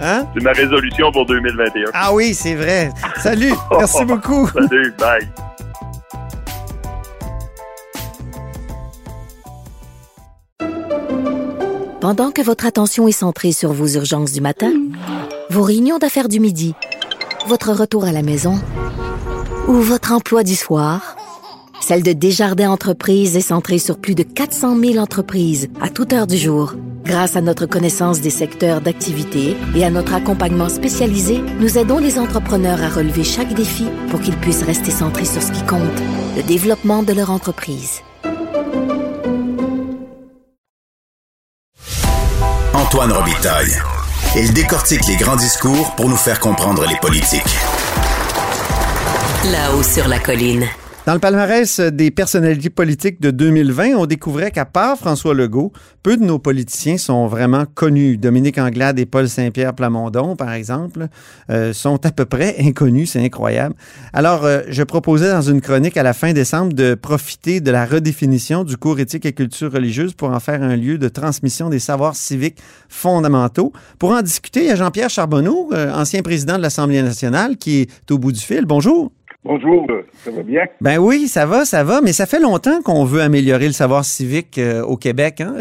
Hein? 0.00 0.26
C'est 0.34 0.42
ma 0.42 0.52
résolution 0.52 1.10
pour 1.12 1.26
2021. 1.26 1.90
Ah 1.92 2.12
oui, 2.12 2.34
c'est 2.34 2.54
vrai. 2.54 2.90
Salut, 3.16 3.52
merci 3.70 4.04
beaucoup. 4.04 4.48
Salut, 4.48 4.94
bye. 4.98 5.28
Pendant 12.00 12.30
que 12.30 12.40
votre 12.42 12.64
attention 12.64 13.08
est 13.08 13.12
centrée 13.12 13.52
sur 13.52 13.72
vos 13.72 13.88
urgences 13.88 14.32
du 14.32 14.40
matin, 14.40 14.72
vos 15.50 15.62
réunions 15.62 15.98
d'affaires 15.98 16.28
du 16.28 16.38
midi, 16.38 16.74
votre 17.48 17.72
retour 17.72 18.04
à 18.04 18.12
la 18.12 18.22
maison 18.22 18.54
ou 19.66 19.74
votre 19.74 20.12
emploi 20.12 20.44
du 20.44 20.54
soir, 20.54 21.16
celle 21.80 22.02
de 22.02 22.12
Desjardins 22.12 22.70
Entreprises 22.70 23.36
est 23.36 23.40
centrée 23.40 23.78
sur 23.78 23.98
plus 23.98 24.14
de 24.14 24.22
400 24.22 24.78
000 24.78 24.96
entreprises 24.98 25.68
à 25.80 25.88
toute 25.88 26.12
heure 26.12 26.26
du 26.26 26.36
jour. 26.36 26.74
Grâce 27.04 27.36
à 27.36 27.40
notre 27.40 27.66
connaissance 27.66 28.20
des 28.20 28.30
secteurs 28.30 28.80
d'activité 28.80 29.56
et 29.74 29.84
à 29.84 29.90
notre 29.90 30.14
accompagnement 30.14 30.68
spécialisé, 30.68 31.40
nous 31.58 31.78
aidons 31.78 31.98
les 31.98 32.18
entrepreneurs 32.18 32.82
à 32.82 32.90
relever 32.90 33.24
chaque 33.24 33.54
défi 33.54 33.86
pour 34.10 34.20
qu'ils 34.20 34.36
puissent 34.36 34.64
rester 34.64 34.90
centrés 34.90 35.24
sur 35.24 35.42
ce 35.42 35.52
qui 35.52 35.62
compte, 35.64 35.80
le 36.36 36.42
développement 36.42 37.02
de 37.02 37.12
leur 37.14 37.30
entreprise. 37.30 38.00
Antoine 42.74 43.12
Robitaille. 43.12 43.74
Il 44.36 44.52
décortique 44.52 45.06
les 45.06 45.16
grands 45.16 45.36
discours 45.36 45.94
pour 45.96 46.08
nous 46.08 46.16
faire 46.16 46.40
comprendre 46.40 46.86
les 46.86 46.96
politiques. 46.96 47.56
Là-haut 49.50 49.82
sur 49.82 50.08
la 50.08 50.18
colline. 50.18 50.66
Dans 51.08 51.14
le 51.14 51.20
palmarès 51.20 51.80
des 51.80 52.10
personnalités 52.10 52.68
politiques 52.68 53.18
de 53.18 53.30
2020, 53.30 53.96
on 53.96 54.04
découvrait 54.04 54.50
qu'à 54.50 54.66
part 54.66 54.98
François 54.98 55.32
Legault, 55.32 55.72
peu 56.02 56.18
de 56.18 56.22
nos 56.22 56.38
politiciens 56.38 56.98
sont 56.98 57.26
vraiment 57.28 57.64
connus. 57.64 58.18
Dominique 58.18 58.58
Anglade 58.58 58.98
et 58.98 59.06
Paul 59.06 59.26
Saint-Pierre 59.26 59.72
Plamondon, 59.72 60.36
par 60.36 60.52
exemple, 60.52 61.06
euh, 61.48 61.72
sont 61.72 62.04
à 62.04 62.10
peu 62.10 62.26
près 62.26 62.56
inconnus. 62.60 63.12
C'est 63.12 63.24
incroyable. 63.24 63.74
Alors, 64.12 64.44
euh, 64.44 64.60
je 64.68 64.82
proposais 64.82 65.30
dans 65.32 65.40
une 65.40 65.62
chronique 65.62 65.96
à 65.96 66.02
la 66.02 66.12
fin 66.12 66.34
décembre 66.34 66.74
de 66.74 66.94
profiter 66.94 67.62
de 67.62 67.70
la 67.70 67.86
redéfinition 67.86 68.62
du 68.62 68.76
cours 68.76 69.00
éthique 69.00 69.24
et 69.24 69.32
culture 69.32 69.72
religieuse 69.72 70.12
pour 70.12 70.28
en 70.28 70.40
faire 70.40 70.62
un 70.62 70.76
lieu 70.76 70.98
de 70.98 71.08
transmission 71.08 71.70
des 71.70 71.78
savoirs 71.78 72.16
civiques 72.16 72.58
fondamentaux. 72.90 73.72
Pour 73.98 74.10
en 74.10 74.20
discuter, 74.20 74.60
il 74.60 74.66
y 74.66 74.72
a 74.72 74.76
Jean-Pierre 74.76 75.08
Charbonneau, 75.08 75.70
euh, 75.72 75.90
ancien 75.90 76.20
président 76.20 76.58
de 76.58 76.62
l'Assemblée 76.62 77.00
nationale, 77.00 77.56
qui 77.56 77.78
est 77.78 78.10
au 78.10 78.18
bout 78.18 78.32
du 78.32 78.40
fil. 78.40 78.66
Bonjour. 78.66 79.10
Bonjour, 79.48 79.86
ça 80.12 80.30
va 80.30 80.42
bien? 80.42 80.64
Ben 80.82 80.98
oui, 80.98 81.26
ça 81.26 81.46
va, 81.46 81.64
ça 81.64 81.82
va, 81.82 82.02
mais 82.02 82.12
ça 82.12 82.26
fait 82.26 82.38
longtemps 82.38 82.82
qu'on 82.82 83.04
veut 83.04 83.22
améliorer 83.22 83.64
le 83.64 83.72
savoir 83.72 84.04
civique 84.04 84.58
euh, 84.58 84.82
au 84.82 84.98
Québec. 84.98 85.40
Hein? 85.40 85.54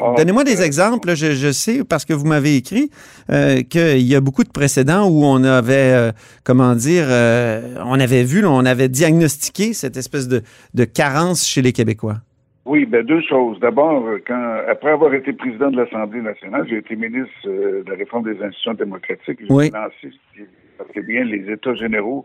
Ah, 0.00 0.14
Donnez-moi 0.16 0.42
des 0.42 0.62
euh, 0.62 0.64
exemples. 0.64 1.08
là. 1.08 1.14
Je, 1.14 1.32
je 1.32 1.52
sais, 1.52 1.84
parce 1.84 2.06
que 2.06 2.14
vous 2.14 2.24
m'avez 2.24 2.56
écrit, 2.56 2.88
euh, 3.28 3.60
qu'il 3.60 4.00
y 4.00 4.14
a 4.14 4.22
beaucoup 4.22 4.42
de 4.42 4.48
précédents 4.48 5.06
où 5.10 5.22
on 5.22 5.44
avait, 5.44 5.92
euh, 5.92 6.12
comment 6.44 6.74
dire, 6.74 7.04
euh, 7.10 7.74
on 7.84 8.00
avait 8.00 8.24
vu, 8.24 8.40
là, 8.40 8.48
on 8.50 8.64
avait 8.64 8.88
diagnostiqué 8.88 9.74
cette 9.74 9.98
espèce 9.98 10.26
de, 10.26 10.40
de 10.72 10.84
carence 10.86 11.46
chez 11.46 11.60
les 11.60 11.72
Québécois. 11.72 12.16
Oui, 12.64 12.86
ben 12.86 13.04
deux 13.04 13.20
choses. 13.20 13.60
D'abord, 13.60 14.06
euh, 14.06 14.16
quand 14.26 14.56
après 14.66 14.92
avoir 14.92 15.12
été 15.12 15.34
président 15.34 15.70
de 15.70 15.76
l'Assemblée 15.76 16.22
nationale, 16.22 16.64
j'ai 16.70 16.78
été 16.78 16.96
ministre 16.96 17.28
euh, 17.48 17.82
de 17.84 17.90
la 17.90 17.96
réforme 17.98 18.24
des 18.24 18.42
institutions 18.42 18.72
démocratiques. 18.72 19.40
J'ai 19.40 19.46
Oui. 19.52 19.70
lancé, 19.74 21.02
bien, 21.02 21.24
les 21.24 21.52
États 21.52 21.74
généraux 21.74 22.24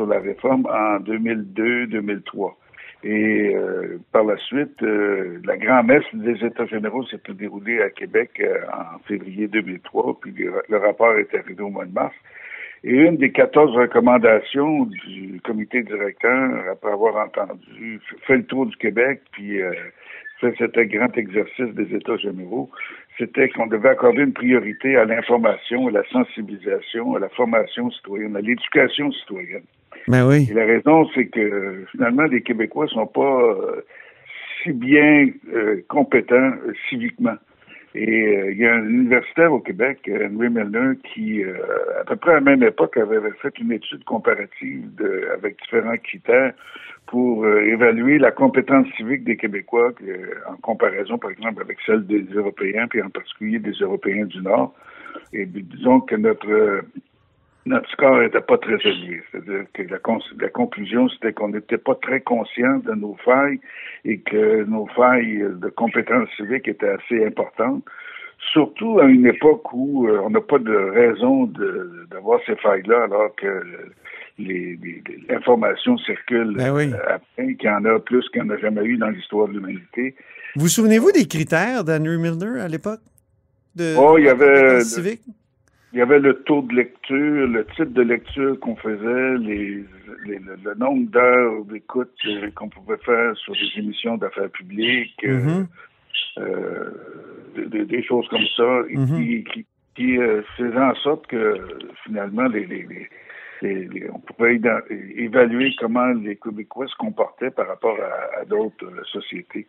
sur 0.00 0.06
la 0.06 0.18
réforme 0.18 0.66
en 0.66 0.98
2002-2003. 1.00 2.54
Et 3.02 3.54
euh, 3.54 3.98
par 4.12 4.24
la 4.24 4.36
suite, 4.38 4.82
euh, 4.82 5.40
la 5.44 5.56
grand-messe 5.56 6.04
des 6.14 6.44
États 6.44 6.66
généraux 6.66 7.04
s'était 7.06 7.34
déroulée 7.34 7.82
à 7.82 7.90
Québec 7.90 8.30
euh, 8.40 8.60
en 8.72 8.98
février 9.00 9.46
2003, 9.48 10.20
puis 10.20 10.32
le, 10.32 10.62
le 10.68 10.76
rapport 10.78 11.16
est 11.16 11.34
arrivé 11.34 11.62
au 11.62 11.70
mois 11.70 11.84
de 11.84 11.92
mars. 11.92 12.14
Et 12.82 12.92
une 12.92 13.16
des 13.18 13.30
14 13.30 13.76
recommandations 13.76 14.86
du 14.86 15.38
comité 15.44 15.82
directeur, 15.82 16.50
après 16.72 16.92
avoir 16.92 17.16
entendu, 17.16 18.00
fait 18.26 18.38
le 18.38 18.44
tour 18.44 18.64
du 18.66 18.76
Québec, 18.76 19.20
puis 19.32 19.60
fait 20.40 20.54
cet 20.56 20.78
grand 20.88 21.14
exercice 21.18 21.74
des 21.74 21.94
États 21.94 22.16
généraux, 22.16 22.70
c'était 23.18 23.50
qu'on 23.50 23.66
devait 23.66 23.90
accorder 23.90 24.22
une 24.22 24.32
priorité 24.32 24.96
à 24.96 25.04
l'information, 25.04 25.88
à 25.88 25.90
la 25.90 26.04
sensibilisation, 26.10 27.14
à 27.16 27.18
la 27.18 27.28
formation 27.28 27.90
citoyenne, 27.90 28.34
à 28.36 28.40
l'éducation 28.40 29.12
citoyenne. 29.12 29.64
Ben 30.08 30.28
la 30.54 30.64
raison, 30.64 31.08
c'est 31.14 31.26
que 31.26 31.84
finalement, 31.92 32.24
les 32.24 32.42
Québécois 32.42 32.88
sont 32.88 33.06
pas 33.06 33.42
euh, 33.42 33.82
si 34.62 34.72
bien 34.72 35.28
euh, 35.54 35.82
compétents 35.88 36.34
euh, 36.34 36.72
civiquement. 36.88 37.36
Et 37.94 38.50
il 38.52 38.56
y 38.56 38.66
a 38.66 38.74
un 38.74 38.88
universitaire 38.88 39.52
au 39.52 39.58
Québec, 39.58 40.08
Henry 40.08 40.48
Milner, 40.48 40.92
qui, 41.02 41.42
à 41.42 42.04
peu 42.04 42.14
près 42.14 42.30
à 42.30 42.34
la 42.34 42.40
même 42.40 42.62
époque, 42.62 42.96
avait 42.96 43.18
fait 43.42 43.58
une 43.58 43.72
étude 43.72 44.04
comparative 44.04 44.88
avec 45.34 45.60
différents 45.60 45.96
critères 45.96 46.52
pour 47.08 47.44
évaluer 47.48 48.18
la 48.18 48.30
compétence 48.30 48.86
civique 48.96 49.24
des 49.24 49.36
Québécois 49.36 49.92
en 50.48 50.54
comparaison, 50.58 51.18
par 51.18 51.32
exemple, 51.32 51.62
avec 51.62 51.78
celle 51.84 52.06
des 52.06 52.22
Européens, 52.32 52.86
puis 52.88 53.02
en 53.02 53.10
particulier 53.10 53.58
des 53.58 53.72
Européens 53.72 54.24
du 54.24 54.40
Nord. 54.40 54.72
Et 55.32 55.44
disons 55.44 55.98
que 55.98 56.14
notre 56.14 56.84
notre 57.66 57.88
score 57.90 58.20
n'était 58.20 58.40
pas 58.40 58.58
très 58.58 58.76
élevé. 58.84 59.22
C'est-à-dire 59.30 59.64
que 59.74 59.82
la, 59.82 60.48
conclusion, 60.48 61.08
c'était 61.10 61.32
qu'on 61.32 61.48
n'était 61.50 61.78
pas 61.78 61.94
très 61.96 62.20
conscient 62.20 62.78
de 62.78 62.92
nos 62.94 63.16
failles 63.24 63.60
et 64.04 64.18
que 64.20 64.64
nos 64.64 64.86
failles 64.88 65.44
de 65.56 65.68
compétences 65.68 66.28
civiques 66.36 66.68
étaient 66.68 66.88
assez 66.88 67.24
importantes. 67.24 67.84
Surtout 68.52 68.98
à 69.00 69.04
une 69.04 69.26
époque 69.26 69.70
où 69.74 70.08
euh, 70.08 70.20
on 70.24 70.30
n'a 70.30 70.40
pas 70.40 70.58
de 70.58 70.74
raison 70.74 71.44
de- 71.44 72.06
d'avoir 72.10 72.40
ces 72.46 72.56
failles-là, 72.56 73.04
alors 73.04 73.34
que 73.36 73.62
l'information 75.28 75.96
circule 75.98 76.54
Ben 76.56 76.72
oui. 76.74 76.90
après, 77.06 77.54
qu'il 77.54 77.68
y 77.68 77.70
en 77.70 77.84
a 77.84 77.98
plus 77.98 78.26
qu'il 78.30 78.42
n'y 78.42 78.50
en 78.50 78.54
a 78.54 78.58
jamais 78.58 78.84
eu 78.84 78.96
dans 78.96 79.08
l'histoire 79.10 79.48
de 79.48 79.52
l'humanité. 79.54 80.14
Vous 80.56 80.68
souvenez-vous 80.68 81.12
des 81.12 81.26
critères 81.26 81.84
d'Henry 81.84 82.16
Milner 82.18 82.60
à 82.60 82.68
l'époque? 82.68 83.00
De 83.76 83.94
Oh, 83.98 84.16
il 84.18 84.24
y 84.24 84.28
avait- 84.28 84.80
civiques? 84.80 85.22
Il 85.92 85.98
y 85.98 86.02
avait 86.02 86.20
le 86.20 86.34
taux 86.44 86.62
de 86.62 86.72
lecture, 86.74 87.48
le 87.48 87.66
type 87.74 87.92
de 87.92 88.02
lecture 88.02 88.58
qu'on 88.60 88.76
faisait, 88.76 89.38
les, 89.38 89.84
les- 90.24 90.38
le, 90.38 90.56
le 90.62 90.74
nombre 90.76 91.10
d'heures 91.10 91.64
d'écoute 91.64 92.14
euh, 92.26 92.48
qu'on 92.54 92.68
pouvait 92.68 92.96
faire 92.98 93.36
sur 93.36 93.54
des 93.54 93.78
émissions 93.78 94.16
d'affaires 94.16 94.50
publiques, 94.50 95.24
euh, 95.24 95.34
Mhm. 95.40 95.66
euh, 96.38 96.90
des- 97.66 98.02
choses 98.04 98.28
comme 98.28 98.46
ça, 98.56 98.82
et 98.88 98.96
Mhm. 98.96 99.06
qui, 99.16 99.44
qui, 99.52 99.66
qui, 99.96 100.18
euh, 100.18 100.42
faisaient 100.56 100.78
en 100.78 100.94
sorte 100.94 101.26
que 101.26 101.56
finalement 102.04 102.46
les, 102.46 102.66
les, 102.66 103.08
on 104.12 104.18
pouvait 104.20 104.58
évaluer 105.16 105.74
comment 105.78 106.06
les 106.12 106.36
Québécois 106.36 106.86
se 106.86 106.96
comportaient 106.96 107.50
par 107.50 107.66
rapport 107.66 107.98
à, 108.00 108.40
à 108.40 108.44
d'autres 108.44 108.90
sociétés. 109.06 109.66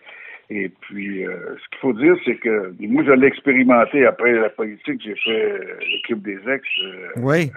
Et 0.53 0.67
puis, 0.81 1.25
euh, 1.25 1.55
ce 1.63 1.69
qu'il 1.69 1.79
faut 1.79 1.93
dire, 1.93 2.13
c'est 2.25 2.35
que 2.35 2.73
moi, 2.81 3.03
je 3.05 3.11
l'ai 3.13 3.27
expérimenté 3.27 4.05
après 4.05 4.33
la 4.33 4.49
politique. 4.49 5.01
J'ai 5.01 5.15
fait 5.15 5.51
euh, 5.53 5.59
le 5.79 6.05
Club 6.05 6.21
des 6.23 6.39
ex 6.51 6.67
euh, 6.83 7.07
Oui. 7.17 7.51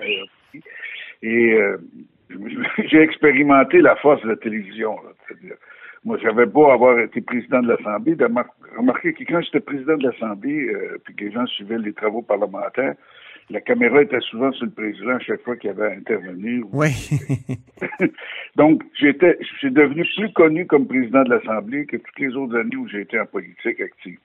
Et 1.23 1.55
euh, 1.55 1.77
j'ai 2.89 3.01
expérimenté 3.01 3.81
la 3.81 3.97
force 3.97 4.23
de 4.23 4.29
la 4.29 4.37
télévision. 4.37 4.95
là. 5.03 5.55
Moi, 6.05 6.19
j'avais 6.23 6.47
beau 6.47 6.67
avoir 6.71 7.01
été 7.01 7.21
président 7.21 7.63
de 7.63 7.69
l'Assemblée, 7.69 8.15
de 8.15 8.27
mar- 8.27 8.55
remarquer 8.77 9.13
que 9.13 9.25
quand 9.25 9.41
j'étais 9.41 9.61
président 9.61 9.97
de 9.97 10.07
l'Assemblée, 10.07 10.69
euh, 10.69 10.99
puis 11.05 11.17
que 11.17 11.25
les 11.25 11.33
gens 11.33 11.47
suivaient 11.47 11.79
les 11.79 11.95
travaux 11.95 12.23
parlementaires, 12.23 12.95
la 13.51 13.61
caméra 13.61 14.03
était 14.03 14.21
souvent 14.21 14.53
sur 14.53 14.67
le 14.67 14.73
président 14.73 15.17
à 15.17 15.21
chaque 15.21 15.43
fois 15.43 15.57
qu'il 15.57 15.71
avait 15.71 15.87
à 15.87 15.91
intervenir. 15.91 16.65
Oui. 16.73 16.89
Donc, 18.57 18.83
j'étais, 18.99 19.39
j'ai 19.61 19.71
devenu 19.71 20.05
plus 20.17 20.33
connu 20.33 20.67
comme 20.67 20.87
président 20.87 21.23
de 21.25 21.31
l'Assemblée 21.31 21.87
que 21.87 21.97
toutes 21.99 22.19
les 22.19 22.35
autres 22.35 22.57
années 22.57 22.77
où 22.77 22.89
j'ai 22.89 23.03
été 23.03 23.19
en 23.21 23.27
politique 23.27 23.81
active. 23.81 24.19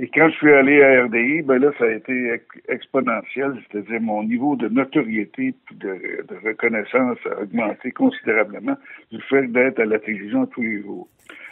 Et 0.00 0.08
quand 0.08 0.28
je 0.28 0.36
suis 0.36 0.52
allé 0.52 0.80
à 0.80 1.04
RDI, 1.06 1.42
ben 1.42 1.58
là, 1.58 1.72
ça 1.76 1.84
a 1.84 1.90
été 1.90 2.32
ex- 2.32 2.44
exponentiel, 2.68 3.60
c'est-à-dire 3.66 4.00
mon 4.00 4.22
niveau 4.22 4.54
de 4.54 4.68
notoriété 4.68 5.54
de, 5.72 6.24
de 6.28 6.48
reconnaissance 6.48 7.18
a 7.26 7.42
augmenté 7.42 7.90
considérablement 7.90 8.76
du 9.10 9.20
fait 9.22 9.48
d'être 9.48 9.80
à 9.80 9.86
la 9.86 9.98
télévision 9.98 10.46
tous 10.46 10.62
les 10.62 10.82
jours. 10.82 11.08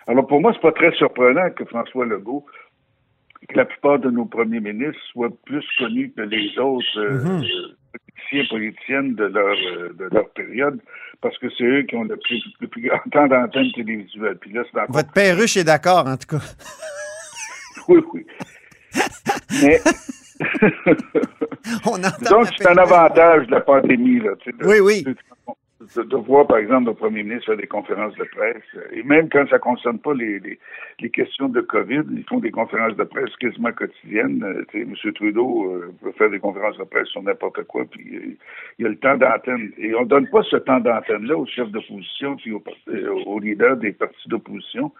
Alors 0.06 0.28
pour 0.28 0.40
moi, 0.40 0.52
c'est 0.54 0.60
pas 0.60 0.70
très 0.70 0.92
surprenant 0.92 1.50
que 1.50 1.64
François 1.64 2.06
Legault, 2.06 2.46
que 3.48 3.56
la 3.56 3.64
plupart 3.64 3.98
de 3.98 4.10
nos 4.10 4.24
premiers 4.24 4.60
ministres 4.60 5.00
soient 5.12 5.30
plus 5.44 5.64
connus 5.78 6.12
que 6.16 6.22
les 6.22 6.58
autres 6.58 6.98
euh, 6.98 7.40
politiciens 7.92 8.44
politiciennes 8.50 9.14
de 9.14 9.24
leur 9.24 9.56
euh, 9.56 9.92
de 9.98 10.04
leur 10.12 10.28
période, 10.30 10.80
parce 11.20 11.36
que 11.38 11.46
c'est 11.56 11.64
eux 11.64 11.82
qui 11.82 11.96
ont 11.96 12.04
le 12.04 12.16
plus, 12.16 12.42
le 12.60 12.66
plus 12.68 12.82
grand 12.88 12.98
temps 13.12 13.26
d'antenne 13.28 13.70
télévisuelle. 13.74 14.36
Puis 14.40 14.52
là, 14.52 14.62
Votre 14.88 15.12
perruche 15.12 15.56
est 15.56 15.64
d'accord, 15.64 16.06
en 16.06 16.16
tout 16.16 16.36
cas. 16.36 16.42
oui, 17.88 18.00
oui. 18.12 18.26
Mais 19.62 19.80
On 21.86 22.02
entend 22.02 22.42
que 22.42 22.48
c'est 22.58 22.68
un 22.68 22.76
avantage 22.76 23.46
de 23.46 23.52
la 23.52 23.60
pandémie, 23.60 24.20
là. 24.20 24.30
tu 24.40 24.50
sais, 24.50 24.56
de- 24.56 24.64
Oui, 24.66 24.80
oui. 24.80 25.04
De, 25.78 26.02
de 26.02 26.16
voir, 26.16 26.46
par 26.46 26.56
exemple, 26.56 26.86
le 26.88 26.94
premier 26.94 27.22
ministre 27.22 27.46
faire 27.46 27.56
des 27.58 27.66
conférences 27.66 28.14
de 28.16 28.24
presse. 28.24 28.64
Et 28.92 29.02
même 29.02 29.28
quand 29.28 29.46
ça 29.50 29.56
ne 29.56 29.60
concerne 29.60 29.98
pas 29.98 30.14
les, 30.14 30.38
les, 30.38 30.58
les 31.00 31.10
questions 31.10 31.50
de 31.50 31.60
COVID, 31.60 32.02
ils 32.12 32.24
font 32.24 32.38
des 32.38 32.50
conférences 32.50 32.96
de 32.96 33.04
presse 33.04 33.36
quasiment 33.36 33.72
quotidiennes. 33.72 34.42
Euh, 34.42 34.64
tu 34.70 34.84
sais, 34.84 34.88
M. 34.88 35.12
Trudeau 35.12 35.70
euh, 35.70 35.94
peut 36.02 36.12
faire 36.12 36.30
des 36.30 36.38
conférences 36.38 36.78
de 36.78 36.84
presse 36.84 37.08
sur 37.08 37.22
n'importe 37.22 37.62
quoi, 37.64 37.84
puis 37.84 38.38
il 38.78 38.82
y 38.82 38.86
a 38.86 38.88
le 38.88 38.96
temps 38.96 39.18
d'antenne. 39.18 39.70
Et 39.76 39.94
on 39.94 40.06
donne 40.06 40.28
pas 40.28 40.42
ce 40.44 40.56
temps 40.56 40.80
d'antenne-là 40.80 41.36
aux 41.36 41.46
chefs 41.46 41.70
d'opposition 41.70 42.36
puis 42.36 42.52
aux, 42.52 42.62
euh, 42.88 43.10
aux 43.26 43.38
leaders 43.38 43.76
des 43.76 43.92
partis 43.92 44.28
d'opposition. 44.30 44.92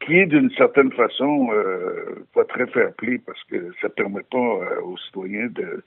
Qui 0.00 0.18
est 0.18 0.26
d'une 0.26 0.50
certaine 0.52 0.90
façon 0.92 1.50
euh, 1.52 2.24
pas 2.34 2.44
très 2.44 2.66
fair-play 2.66 3.20
parce 3.24 3.42
que 3.44 3.70
ça 3.80 3.88
permet 3.90 4.22
pas 4.30 4.38
euh, 4.38 4.80
aux 4.82 4.96
citoyens 4.96 5.48
de 5.48 5.84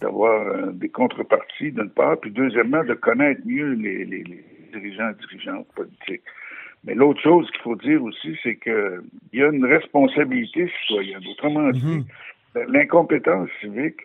d'avoir 0.00 0.46
euh, 0.46 0.72
des 0.72 0.90
contreparties 0.90 1.72
d'une 1.72 1.90
part, 1.90 2.18
puis 2.18 2.30
deuxièmement 2.30 2.84
de 2.84 2.94
connaître 2.94 3.40
mieux 3.46 3.72
les, 3.72 4.04
les, 4.04 4.22
les 4.24 4.44
dirigeants 4.72 5.10
et 5.10 5.14
dirigeantes 5.14 5.66
politiques. 5.74 6.22
Mais 6.84 6.94
l'autre 6.94 7.20
chose 7.22 7.50
qu'il 7.50 7.62
faut 7.62 7.76
dire 7.76 8.02
aussi, 8.02 8.38
c'est 8.42 8.56
que 8.56 9.02
il 9.32 9.40
y 9.40 9.42
a 9.42 9.48
une 9.48 9.64
responsabilité 9.64 10.70
citoyenne. 10.82 11.22
Autrement 11.30 11.70
dit, 11.70 12.04
l'incompétence 12.68 13.48
civique, 13.60 14.00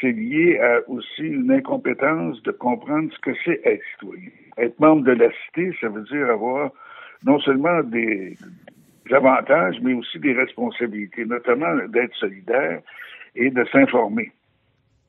c'est 0.00 0.12
lié 0.12 0.58
à 0.58 0.88
aussi 0.88 1.22
une 1.22 1.50
incompétence 1.50 2.42
de 2.42 2.52
comprendre 2.52 3.12
ce 3.12 3.18
que 3.18 3.32
c'est 3.44 3.60
être 3.64 3.82
citoyen. 3.92 4.30
Être 4.58 4.78
membre 4.78 5.02
de 5.04 5.12
la 5.12 5.30
cité, 5.46 5.72
ça 5.80 5.88
veut 5.88 6.04
dire 6.04 6.30
avoir 6.30 6.70
non 7.24 7.38
seulement 7.40 7.82
des 7.82 8.36
avantages, 9.12 9.76
mais 9.82 9.94
aussi 9.94 10.18
des 10.18 10.32
responsabilités, 10.32 11.24
notamment 11.24 11.74
d'être 11.88 12.14
solidaire 12.16 12.80
et 13.34 13.50
de 13.50 13.64
s'informer. 13.72 14.32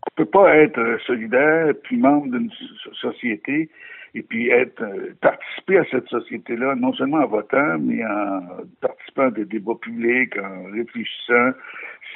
On 0.07 0.15
peut 0.15 0.29
pas 0.29 0.55
être 0.57 0.99
solidaire 1.05 1.73
puis 1.83 1.97
membre 1.97 2.27
d'une 2.37 2.49
so- 2.51 2.93
société 2.93 3.69
et 4.13 4.23
puis 4.23 4.49
être 4.49 4.81
euh, 4.81 5.13
participer 5.21 5.77
à 5.77 5.85
cette 5.89 6.07
société-là, 6.07 6.75
non 6.75 6.93
seulement 6.93 7.19
en 7.19 7.27
votant, 7.27 7.77
mais 7.79 8.03
en 8.05 8.41
participant 8.81 9.27
à 9.27 9.31
des 9.31 9.45
débats 9.45 9.75
publics, 9.81 10.37
en 10.37 10.71
réfléchissant, 10.71 11.51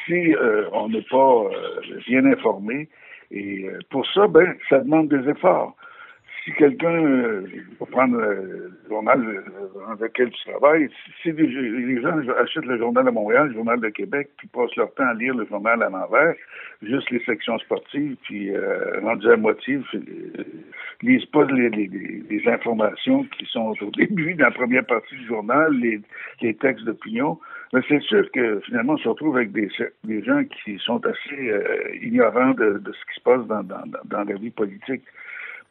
si 0.06 0.36
euh, 0.36 0.68
on 0.74 0.90
n'est 0.90 1.06
pas 1.10 1.44
euh, 1.46 2.00
bien 2.08 2.26
informé. 2.26 2.90
Et 3.32 3.66
euh, 3.66 3.80
pour 3.90 4.06
ça, 4.12 4.28
ben, 4.28 4.56
ça 4.70 4.80
demande 4.80 5.08
des 5.08 5.30
efforts. 5.30 5.76
Si 6.46 6.52
quelqu'un, 6.54 7.04
euh, 7.04 7.44
pour 7.80 7.88
prendre 7.88 8.20
euh, 8.20 8.70
le 8.84 8.90
journal 8.90 9.20
euh, 9.20 9.42
dans 9.74 10.06
lequel 10.06 10.30
tu 10.30 10.50
travailles, 10.52 10.90
si, 11.24 11.32
les, 11.32 12.02
gens 12.02 12.20
achètent 12.40 12.66
le 12.66 12.78
journal 12.78 13.04
de 13.04 13.10
Montréal, 13.10 13.48
le 13.48 13.56
journal 13.56 13.80
de 13.80 13.90
Québec, 13.90 14.30
puis 14.38 14.48
passent 14.50 14.76
leur 14.76 14.94
temps 14.94 15.08
à 15.08 15.16
lire 15.16 15.34
le 15.34 15.48
journal 15.48 15.82
à 15.82 15.90
l'envers, 15.90 16.36
juste 16.84 17.10
les 17.10 17.24
sections 17.26 17.58
sportives, 17.60 18.16
puis 18.24 18.56
euh, 18.56 19.00
rendu 19.02 19.28
à 19.32 19.38
moitié, 19.38 19.80
euh, 19.96 20.00
lisent 21.02 21.26
pas 21.26 21.46
les, 21.46 22.44
informations 22.48 23.24
qui 23.38 23.46
sont 23.48 23.74
au 23.82 23.92
début, 23.92 24.36
dans 24.36 24.46
la 24.46 24.52
première 24.52 24.86
partie 24.86 25.16
du 25.16 25.26
journal, 25.26 25.74
les, 25.74 26.54
textes 26.56 26.86
d'opinion. 26.86 27.40
Mais 27.74 27.82
c'est 27.90 28.02
sûr 28.02 28.30
que 28.32 28.60
finalement, 28.62 28.94
on 28.94 28.98
se 28.98 29.10
retrouve 29.10 29.36
avec 29.38 29.52
des, 29.52 29.70
des 30.04 30.24
gens 30.24 30.44
qui 30.44 30.78
sont 30.78 31.02
assez 31.06 31.50
euh, 31.50 31.96
ignorants 32.04 32.52
de, 32.52 32.80
ce 32.86 33.14
qui 33.14 33.16
se 33.16 33.22
passe 33.22 33.46
dans, 33.48 33.64
dans 33.64 34.24
la 34.24 34.36
vie 34.36 34.52
politique. 34.52 35.02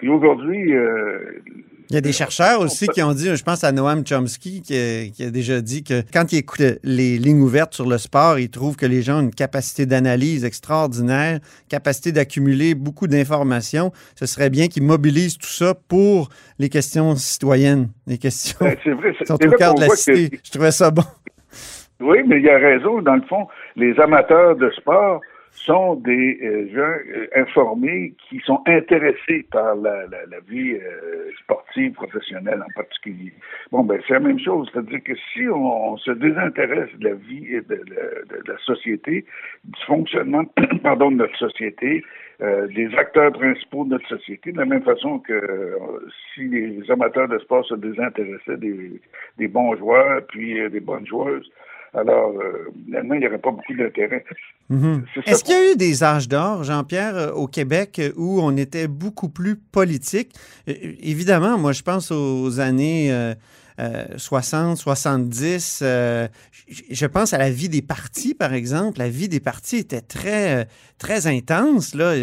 Puis 0.04 0.12
aujourd'hui, 0.12 0.76
euh, 0.76 1.40
Il 1.88 1.94
y 1.94 1.96
a 1.96 2.02
des 2.02 2.12
chercheurs 2.12 2.60
aussi 2.60 2.88
qui 2.88 3.02
ont 3.02 3.14
dit, 3.14 3.34
je 3.34 3.42
pense 3.42 3.64
à 3.64 3.72
Noam 3.72 4.04
Chomsky, 4.06 4.60
qui 4.60 4.74
a, 4.74 5.10
qui 5.10 5.24
a 5.24 5.30
déjà 5.30 5.62
dit 5.62 5.82
que 5.82 6.02
quand 6.12 6.30
il 6.30 6.40
écoute 6.40 6.60
les 6.82 7.16
lignes 7.16 7.40
ouvertes 7.40 7.72
sur 7.72 7.88
le 7.88 7.96
sport, 7.96 8.38
il 8.38 8.50
trouve 8.50 8.76
que 8.76 8.84
les 8.84 9.00
gens 9.00 9.20
ont 9.20 9.22
une 9.22 9.34
capacité 9.34 9.86
d'analyse 9.86 10.44
extraordinaire, 10.44 11.38
capacité 11.70 12.12
d'accumuler 12.12 12.74
beaucoup 12.74 13.06
d'informations. 13.06 13.92
Ce 14.14 14.26
serait 14.26 14.50
bien 14.50 14.66
qu'ils 14.68 14.82
mobilisent 14.82 15.38
tout 15.38 15.46
ça 15.46 15.72
pour 15.88 16.28
les 16.58 16.68
questions 16.68 17.16
citoyennes, 17.16 17.88
les 18.06 18.18
questions 18.18 18.58
ben, 18.60 18.76
vrai, 18.96 19.14
qui 19.14 19.24
sont 19.24 19.42
au 19.42 19.50
cœur 19.52 19.74
de 19.74 19.80
la 19.80 19.88
cité. 19.88 20.28
que 20.28 20.36
Je 20.44 20.50
trouvais 20.50 20.70
ça 20.70 20.90
bon. 20.90 21.04
Oui, 22.00 22.18
mais 22.26 22.40
il 22.40 22.44
y 22.44 22.50
a 22.50 22.58
raison. 22.58 23.00
Dans 23.00 23.14
le 23.14 23.22
fond, 23.22 23.46
les 23.74 23.98
amateurs 23.98 24.54
de 24.56 24.68
sport 24.72 25.22
sont 25.54 25.94
des 25.96 26.38
euh, 26.42 26.68
gens 26.74 27.12
euh, 27.16 27.26
informés 27.36 28.12
qui 28.28 28.38
sont 28.40 28.60
intéressés 28.66 29.46
par 29.50 29.76
la, 29.76 30.06
la, 30.06 30.26
la 30.28 30.40
vie 30.48 30.72
euh, 30.74 31.30
sportive 31.42 31.92
professionnelle 31.92 32.60
en 32.62 32.72
particulier. 32.74 33.32
Bon, 33.70 33.84
ben 33.84 34.00
c'est 34.06 34.14
la 34.14 34.20
même 34.20 34.38
chose, 34.40 34.68
c'est-à-dire 34.72 35.02
que 35.04 35.12
si 35.32 35.48
on, 35.48 35.96
se 35.96 36.10
désintéresse 36.10 36.90
de 36.98 37.08
la 37.08 37.14
vie 37.14 37.46
et 37.54 37.60
de, 37.60 37.74
la- 37.88 38.36
de 38.42 38.52
la 38.52 38.58
société, 38.58 39.24
du 39.64 39.80
fonctionnement, 39.86 40.44
pardon, 40.82 41.10
de 41.10 41.16
notre 41.16 41.36
société, 41.38 42.02
euh, 42.42 42.66
des 42.66 42.92
acteurs 42.96 43.32
principaux 43.32 43.84
de 43.84 43.90
notre 43.90 44.08
société, 44.08 44.50
de 44.52 44.58
la 44.58 44.64
même 44.64 44.82
façon 44.82 45.20
que 45.20 45.32
euh, 45.32 46.08
si 46.34 46.48
les 46.48 46.90
amateurs 46.90 47.28
de 47.28 47.38
sport 47.38 47.64
se 47.64 47.74
désintéressaient 47.76 48.56
des, 48.56 49.00
des 49.38 49.48
bons 49.48 49.76
joueurs 49.76 50.20
puis 50.26 50.68
des 50.68 50.80
bonnes 50.80 51.06
joueuses, 51.06 51.48
alors, 51.94 52.32
euh, 52.40 52.70
il 52.88 53.18
n'y 53.18 53.26
aurait 53.26 53.38
pas 53.38 53.50
beaucoup 53.50 53.74
d'intérêt. 53.74 54.24
Mhm. 54.68 55.04
Est-ce 55.26 55.44
qu'il 55.44 55.54
y 55.54 55.58
a 55.58 55.72
eu 55.72 55.76
des 55.76 56.02
âges 56.02 56.28
d'or, 56.28 56.64
Jean-Pierre, 56.64 57.16
euh, 57.16 57.30
au 57.32 57.46
Québec, 57.46 57.98
euh, 57.98 58.12
où 58.16 58.40
on 58.40 58.56
était 58.56 58.88
beaucoup 58.88 59.28
plus 59.28 59.56
politique? 59.56 60.32
Euh, 60.68 60.72
évidemment, 61.02 61.58
moi, 61.58 61.72
je 61.72 61.82
pense 61.82 62.10
aux 62.10 62.60
années 62.60 63.12
euh, 63.12 63.34
euh, 63.80 64.04
60, 64.16 64.76
70. 64.76 65.80
euh, 65.82 66.28
j- 66.68 66.84
je 66.90 67.06
pense 67.06 67.32
à 67.32 67.38
la 67.38 67.50
vie 67.50 67.68
des 67.68 67.82
partis, 67.82 68.34
par 68.34 68.54
exemple. 68.54 68.98
La 68.98 69.08
vie 69.08 69.28
des 69.28 69.40
partis 69.40 69.78
était 69.78 70.00
très, 70.00 70.66
très 70.98 71.26
intense. 71.26 71.94
Là. 71.94 72.14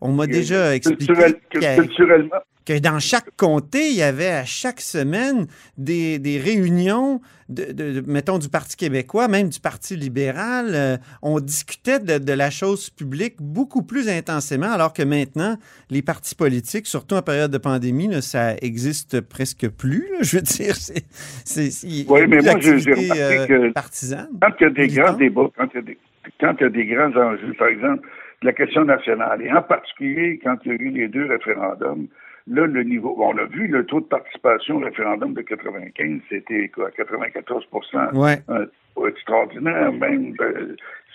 On 0.00 0.12
m'a 0.12 0.26
déjà 0.26 0.74
expliqué 0.74 1.06
Culturel- 1.06 1.76
culturellement, 1.76 2.36
que 2.68 2.78
dans 2.78 2.98
chaque 2.98 3.34
comté, 3.36 3.88
il 3.88 3.96
y 3.96 4.02
avait 4.02 4.28
à 4.28 4.44
chaque 4.44 4.80
semaine 4.82 5.46
des, 5.78 6.18
des 6.18 6.38
réunions, 6.38 7.20
de, 7.48 7.72
de- 7.72 8.00
de- 8.00 8.04
mettons, 8.06 8.38
du 8.38 8.50
Parti 8.50 8.76
québécois, 8.76 9.26
même 9.26 9.48
du 9.48 9.58
Parti 9.58 9.96
libéral. 9.96 10.66
Euh, 10.74 10.96
on 11.22 11.40
discutait 11.40 11.98
de, 11.98 12.18
de 12.18 12.32
la 12.34 12.50
chose 12.50 12.90
publique 12.90 13.36
beaucoup 13.40 13.82
plus 13.82 14.10
intensément, 14.10 14.70
alors 14.70 14.92
que 14.92 15.02
maintenant, 15.02 15.56
les 15.88 16.02
partis 16.02 16.34
politiques, 16.34 16.86
surtout 16.86 17.14
en 17.14 17.22
période 17.22 17.50
de 17.50 17.56
pandémie, 17.58 18.08
là, 18.08 18.20
ça 18.20 18.54
existe 18.60 19.22
presque 19.22 19.68
plus. 19.70 20.06
là. 20.12 20.18
je 20.20 20.36
veux 20.36 20.42
dire, 20.42 20.74
c'est, 20.76 21.70
Oui, 22.08 22.26
mais 22.28 22.40
moi, 22.42 22.54
j'ai- 22.60 22.72
remarqué 22.72 23.10
euh, 23.22 23.46
que- 23.46 23.72
partisane. 23.72 24.28
quand 24.42 24.50
il 24.60 24.64
y 24.64 24.66
a 24.66 24.70
des 24.70 24.88
grands 24.88 25.12
débats, 25.14 25.50
quand 25.56 25.68
il 25.72 25.76
y 25.76 25.78
a 25.78 25.82
des, 25.82 25.98
quand 26.38 26.54
il 26.60 26.62
y 26.62 26.66
a 26.66 26.68
des 26.68 26.84
grands 26.86 27.16
enjeux, 27.16 27.54
par 27.58 27.68
exemple, 27.68 28.06
la 28.42 28.52
question 28.52 28.84
nationale, 28.84 29.40
et 29.42 29.50
en 29.52 29.62
particulier 29.62 30.38
quand 30.44 30.56
il 30.66 30.68
y 30.68 30.70
a 30.72 30.74
eu 30.74 30.90
les 30.90 31.08
deux 31.08 31.26
référendums, 31.26 32.06
là, 32.50 32.66
le 32.66 32.82
niveau, 32.82 33.14
bon, 33.16 33.30
on 33.30 33.32
l'a 33.34 33.44
vu, 33.44 33.66
le 33.66 33.84
taux 33.86 34.00
de 34.00 34.06
participation 34.06 34.76
au 34.76 34.80
référendum 34.80 35.34
de 35.34 35.42
95, 35.42 36.20
c'était 36.28 36.68
quoi, 36.68 36.90
94 36.90 37.66
Ouais. 38.14 38.36
un 38.48 38.64
taux 38.94 39.06
extraordinaire, 39.08 39.92
même 39.92 40.34
euh, 40.40 40.74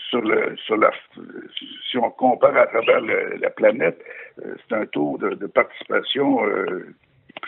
sur 0.10 0.22
le 0.22 0.56
sur 0.58 0.78
la 0.78 0.92
si 1.90 1.98
on 1.98 2.10
compare 2.12 2.56
à 2.58 2.68
travers 2.68 3.02
le- 3.02 3.38
la 3.40 3.50
planète, 3.50 4.00
euh, 4.46 4.56
c'est 4.68 4.76
un 4.76 4.86
taux 4.86 5.18
de, 5.20 5.30
de 5.36 5.48
participation 5.48 6.46
euh, 6.46 6.94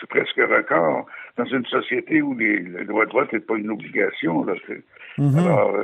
presque 0.08 0.36
record 0.36 1.06
dans 1.36 1.44
une 1.44 1.64
société 1.66 2.20
où 2.22 2.34
les, 2.36 2.58
le 2.58 2.84
droit 2.84 3.06
de 3.06 3.12
vote 3.12 3.32
n'est 3.32 3.40
pas 3.40 3.56
une 3.56 3.70
obligation. 3.70 4.44
Là, 4.44 4.54
c'est- 4.66 4.82
alors, 5.38 5.74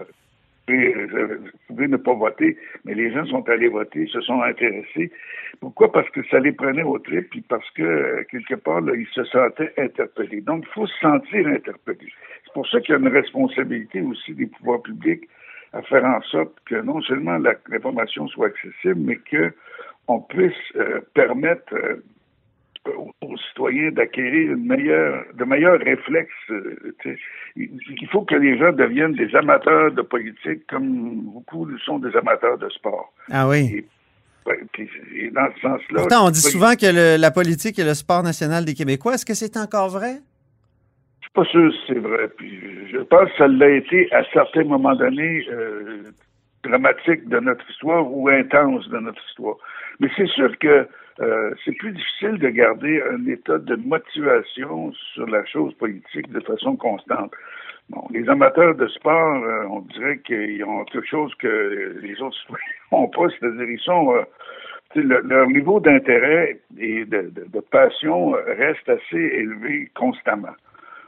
euh, 0.70 1.38
vous 1.40 1.74
pouvez 1.74 1.88
ne 1.88 1.96
pas 1.96 2.14
voter, 2.14 2.56
mais 2.84 2.94
les 2.94 3.10
gens 3.12 3.24
sont 3.26 3.48
allés 3.48 3.68
voter, 3.68 4.06
se 4.06 4.20
sont 4.20 4.42
intéressés. 4.42 5.10
Pourquoi? 5.60 5.90
Parce 5.90 6.08
que 6.10 6.20
ça 6.28 6.38
les 6.38 6.52
prenait 6.52 6.82
au 6.82 6.98
trip, 6.98 7.30
puis 7.30 7.40
parce 7.42 7.68
que, 7.70 7.82
euh, 7.82 8.24
quelque 8.30 8.54
part, 8.54 8.80
ils 8.94 9.06
se 9.08 9.24
sentaient 9.24 9.72
interpellés. 9.78 10.40
Donc, 10.40 10.64
il 10.66 10.72
faut 10.72 10.86
se 10.86 10.98
sentir 11.00 11.46
interpellé. 11.48 12.12
C'est 12.44 12.52
pour 12.54 12.68
ça 12.68 12.80
qu'il 12.80 12.92
y 12.92 12.96
a 12.96 13.00
une 13.00 13.08
responsabilité 13.08 14.00
aussi 14.02 14.34
des 14.34 14.46
pouvoirs 14.46 14.82
publics 14.82 15.28
à 15.72 15.82
faire 15.82 16.04
en 16.04 16.20
sorte 16.22 16.52
que 16.66 16.76
non 16.76 17.00
seulement 17.02 17.38
l'information 17.38 18.28
soit 18.28 18.48
accessible, 18.48 19.00
mais 19.00 19.16
que 19.16 19.52
on 20.08 20.20
puisse 20.20 20.52
euh, 20.76 21.00
permettre 21.14 21.74
euh, 21.74 22.02
aux, 22.88 23.12
aux 23.22 23.36
citoyens 23.48 23.90
d'acquérir 23.90 24.56
meilleure, 24.56 25.24
de 25.34 25.44
meilleurs 25.44 25.78
réflexes. 25.78 26.32
euh, 26.50 26.94
il, 27.56 28.08
faut 28.10 28.22
que 28.22 28.34
les 28.34 28.58
gens 28.58 28.72
deviennent 28.72 29.12
des 29.14 29.34
amateurs 29.36 29.92
de 29.92 30.02
politique 30.02 30.66
comme 30.68 31.20
beaucoup 31.32 31.68
sont 31.78 31.98
des 31.98 32.14
amateurs 32.16 32.58
de 32.58 32.68
sport. 32.70 33.12
Ah 33.30 33.48
oui. 33.48 33.84
Et, 35.14 35.30
dans 35.30 35.48
ce 35.54 35.60
sens-là... 35.60 36.00
Pourtant, 36.00 36.26
on 36.26 36.30
dit 36.30 36.40
souvent 36.40 36.74
que 36.74 36.86
le- 36.86 37.20
la 37.20 37.30
politique 37.30 37.78
est 37.78 37.84
le 37.84 37.94
sport 37.94 38.22
national 38.22 38.64
des 38.64 38.74
Québécois. 38.74 39.14
Est-ce 39.14 39.26
que 39.26 39.34
c'est 39.34 39.56
encore 39.56 39.88
vrai? 39.90 40.14
Je 41.20 41.26
suis 41.26 41.32
pas 41.32 41.44
sûr 41.44 41.72
si 41.72 41.78
c'est 41.86 41.98
vrai. 42.00 42.28
Puis 42.36 42.58
je 42.90 42.98
pense 42.98 43.30
que 43.30 43.36
ça 43.38 43.46
l'a 43.46 43.70
été 43.70 44.12
à 44.12 44.24
certains 44.32 44.64
moments 44.64 44.96
donnés 44.96 45.46
euh, 45.50 46.10
dramatique 46.64 47.28
de 47.28 47.38
notre 47.38 47.64
histoire 47.70 48.10
ou 48.10 48.28
intense 48.28 48.88
de 48.88 48.98
notre 48.98 49.22
histoire. 49.28 49.56
Mais 50.00 50.08
c'est 50.16 50.26
sûr 50.28 50.50
que 50.58 50.88
euh, 51.22 51.54
c'est 51.64 51.76
plus 51.76 51.92
difficile 51.92 52.38
de 52.38 52.48
garder 52.48 53.02
un 53.02 53.26
état 53.26 53.58
de 53.58 53.76
motivation 53.76 54.92
sur 55.14 55.26
la 55.26 55.44
chose 55.44 55.72
politique 55.74 56.30
de 56.32 56.40
façon 56.40 56.76
constante. 56.76 57.32
Bon, 57.90 58.06
les 58.10 58.28
amateurs 58.28 58.74
de 58.74 58.86
sport, 58.88 59.44
euh, 59.44 59.64
on 59.70 59.80
dirait 59.80 60.18
qu'ils 60.18 60.64
ont 60.64 60.84
quelque 60.84 61.06
chose 61.06 61.34
que 61.36 61.98
les 62.02 62.20
autres 62.22 62.36
citoyens 62.40 62.64
n'ont 62.92 63.08
pas, 63.08 63.28
c'est-à-dire 63.28 63.80
sont 63.80 64.14
euh, 64.14 64.22
le- 64.94 65.20
leur 65.20 65.46
niveau 65.48 65.80
d'intérêt 65.80 66.58
et 66.78 67.04
de, 67.04 67.30
passion 67.70 68.32
reste 68.46 68.88
assez 68.88 69.16
élevé 69.16 69.90
constamment. 69.94 70.54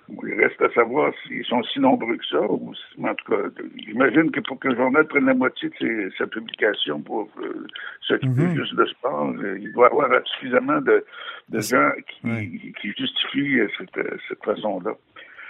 Il 0.08 0.34
reste 0.38 0.60
à 0.60 0.70
savoir 0.74 1.12
s'ils 1.26 1.44
sont 1.46 1.62
si 1.62 1.80
nombreux 1.80 2.16
que 2.16 2.26
ça, 2.30 2.42
ou 2.42 2.74
si- 2.74 3.00
en 3.04 3.14
tout 3.14 3.32
cas, 3.32 3.38
j'imagine 3.86 4.30
que 4.30 4.40
pour 4.40 4.58
le 4.62 4.76
journal 4.76 5.06
prenne 5.06 5.24
la 5.24 5.32
moitié 5.34 5.70
de 5.70 5.74
ses- 5.80 6.16
sa 6.18 6.26
publication 6.26 7.00
pour 7.00 7.28
euh, 7.40 7.66
s'occuper 8.02 8.42
Mhm. 8.42 8.54
juste 8.56 8.74
de 8.76 8.84
sport, 8.86 9.32
euh, 9.38 9.58
il 9.58 9.72
doit 9.72 9.88
y 9.88 9.92
avoir 9.92 10.10
suffisamment 10.26 10.80
de, 10.82 11.04
de 11.48 11.60
gens 11.60 11.90
qui, 12.08 12.92
justifient 12.98 13.60
euh, 13.60 13.68
cette, 13.78 14.06
cette 14.28 14.44
façon-là. 14.44 14.92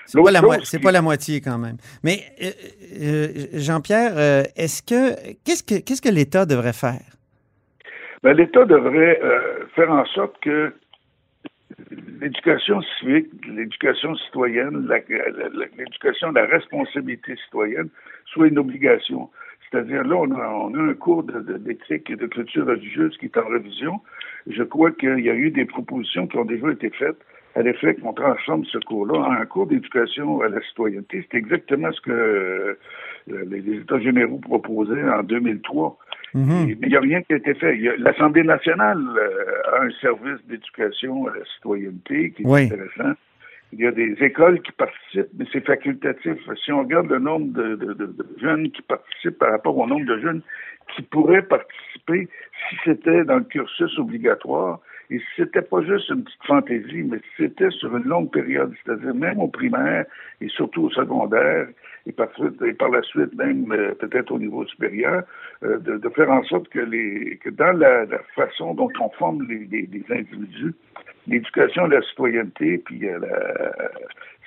C'est 0.06 0.22
pas, 0.22 0.30
la 0.30 0.40
qui- 0.58 0.78
pas 0.78 0.92
la 0.92 1.02
moitié 1.02 1.40
quand 1.40 1.58
même. 1.58 1.78
Mais 2.04 2.18
euh, 2.42 2.50
euh, 3.02 3.28
Jean-Pierre, 3.54 4.12
est-ce 4.54 4.82
que 4.82 5.14
qu'est-ce 5.44 5.64
que 5.64 5.80
qu'est-ce 5.82 6.02
que 6.02 6.10
l'État 6.14 6.44
devrait 6.46 6.74
faire? 6.74 7.00
Ben, 8.22 8.34
L'État 8.36 8.64
devrait 8.66 9.20
faire 9.74 9.90
en 9.90 10.04
sorte 10.06 10.38
que 10.42 10.72
l'éducation 12.20 12.80
civique, 12.98 13.28
l'éducation 13.46 14.14
citoyenne, 14.16 14.88
l'éducation 15.76 16.30
de 16.30 16.38
la 16.38 16.46
responsabilité 16.46 17.36
citoyenne 17.44 17.88
soit 18.26 18.48
une 18.48 18.58
obligation. 18.58 19.30
C'est-à-dire, 19.70 20.04
là, 20.04 20.16
on 20.16 20.30
a, 20.30 20.80
un 20.90 20.94
cours 20.94 21.24
d'éthique 21.24 22.10
et 22.10 22.16
de 22.16 22.26
culture 22.26 22.66
religieuse 22.66 23.16
qui 23.18 23.26
est 23.26 23.36
en 23.36 23.48
révision. 23.48 24.00
Je 24.46 24.62
crois 24.62 24.92
qu'il 24.92 25.20
y 25.20 25.30
a 25.30 25.34
eu 25.34 25.50
des 25.50 25.64
propositions 25.64 26.26
qui 26.26 26.36
ont 26.36 26.44
déjà 26.44 26.70
été 26.70 26.90
faites 26.90 27.18
à 27.56 27.62
l'effet 27.62 27.94
qu'on 27.94 28.12
transforme 28.12 28.64
ce 28.66 28.78
cours-là 28.78 29.18
en 29.18 29.32
un 29.32 29.46
cours 29.46 29.66
d'éducation 29.66 30.40
à 30.42 30.48
la 30.48 30.60
citoyenneté. 30.62 31.26
C'est 31.30 31.38
exactement 31.38 31.90
ce 31.92 32.00
que 32.00 32.10
euh, 32.10 32.76
les 33.26 33.78
États 33.78 34.00
généraux 34.00 34.38
proposaient 34.38 35.08
en 35.08 35.22
2003. 35.22 35.98
Mhm. 36.34 36.68
Et- 36.68 36.74
Mais 36.80 36.86
il 36.86 36.88
n'y 36.88 36.96
a 36.96 37.00
rien 37.00 37.22
qui 37.22 37.32
a 37.32 37.36
été 37.36 37.54
fait. 37.54 37.76
L'Assemblée 37.98 38.42
nationale 38.42 38.98
euh, 39.16 39.76
a 39.78 39.82
un 39.84 39.90
service 40.00 40.44
d'éducation 40.46 41.26
à 41.28 41.36
la 41.38 41.44
citoyenneté 41.54 42.32
qui 42.32 42.42
est 42.42 42.46
Oui. 42.46 42.64
intéressant. 42.64 43.12
Il 43.72 43.80
y 43.80 43.86
a 43.86 43.92
des 43.92 44.12
écoles 44.20 44.60
qui 44.62 44.72
participent, 44.72 45.30
mais 45.36 45.46
c'est 45.52 45.64
facultatif. 45.64 46.36
Si 46.64 46.70
on 46.72 46.80
regarde 46.80 47.08
le 47.10 47.18
nombre 47.18 47.52
de, 47.52 47.74
de- 47.76 47.92
de- 47.92 48.06
de 48.06 48.26
jeunes 48.40 48.70
qui 48.70 48.82
participent 48.82 49.38
par 49.38 49.50
rapport 49.50 49.76
au 49.76 49.86
nombre 49.86 50.06
de 50.06 50.18
jeunes 50.20 50.42
qui 50.94 51.02
pourraient 51.02 51.42
participer 51.42 52.28
si 52.68 52.76
c'était 52.84 53.24
dans 53.24 53.38
le 53.38 53.44
cursus 53.44 53.98
obligatoire, 53.98 54.80
et 55.10 55.18
si 55.18 55.24
c'était 55.36 55.62
pas 55.62 55.82
juste 55.82 56.08
une 56.10 56.24
petite 56.24 56.44
fantaisie, 56.44 57.02
mais 57.02 57.18
si 57.18 57.44
c'était 57.44 57.70
sur 57.70 57.96
une 57.96 58.04
longue 58.04 58.30
période, 58.30 58.72
c'est-à-dire 58.84 59.14
même 59.14 59.38
au 59.38 59.48
primaire 59.48 60.04
et 60.40 60.48
surtout 60.48 60.84
au 60.84 60.90
secondaire, 60.90 61.66
et 62.06 62.12
par, 62.12 62.28
suite- 62.34 62.60
et 62.62 62.72
par 62.74 62.90
la 62.90 63.02
suite 63.02 63.34
même 63.34 63.70
euh, 63.72 63.94
peut-être 63.94 64.30
au 64.32 64.38
niveau 64.38 64.64
supérieur, 64.66 65.22
euh, 65.62 65.78
de, 65.78 65.96
de 65.96 66.08
faire 66.10 66.30
en 66.30 66.42
sorte 66.44 66.68
que, 66.68 66.80
les, 66.80 67.38
que 67.42 67.50
dans 67.50 67.72
la, 67.72 68.04
la 68.04 68.18
façon 68.34 68.74
dont 68.74 68.90
on 69.00 69.08
forme 69.10 69.46
les, 69.48 69.66
les- 69.70 69.88
les 69.90 70.04
individus, 70.10 70.74
l'éducation 71.26 71.86
la 71.86 72.02
citoyenneté, 72.02 72.78
puis 72.78 73.08
euh, 73.08 73.18
la, 73.20 73.72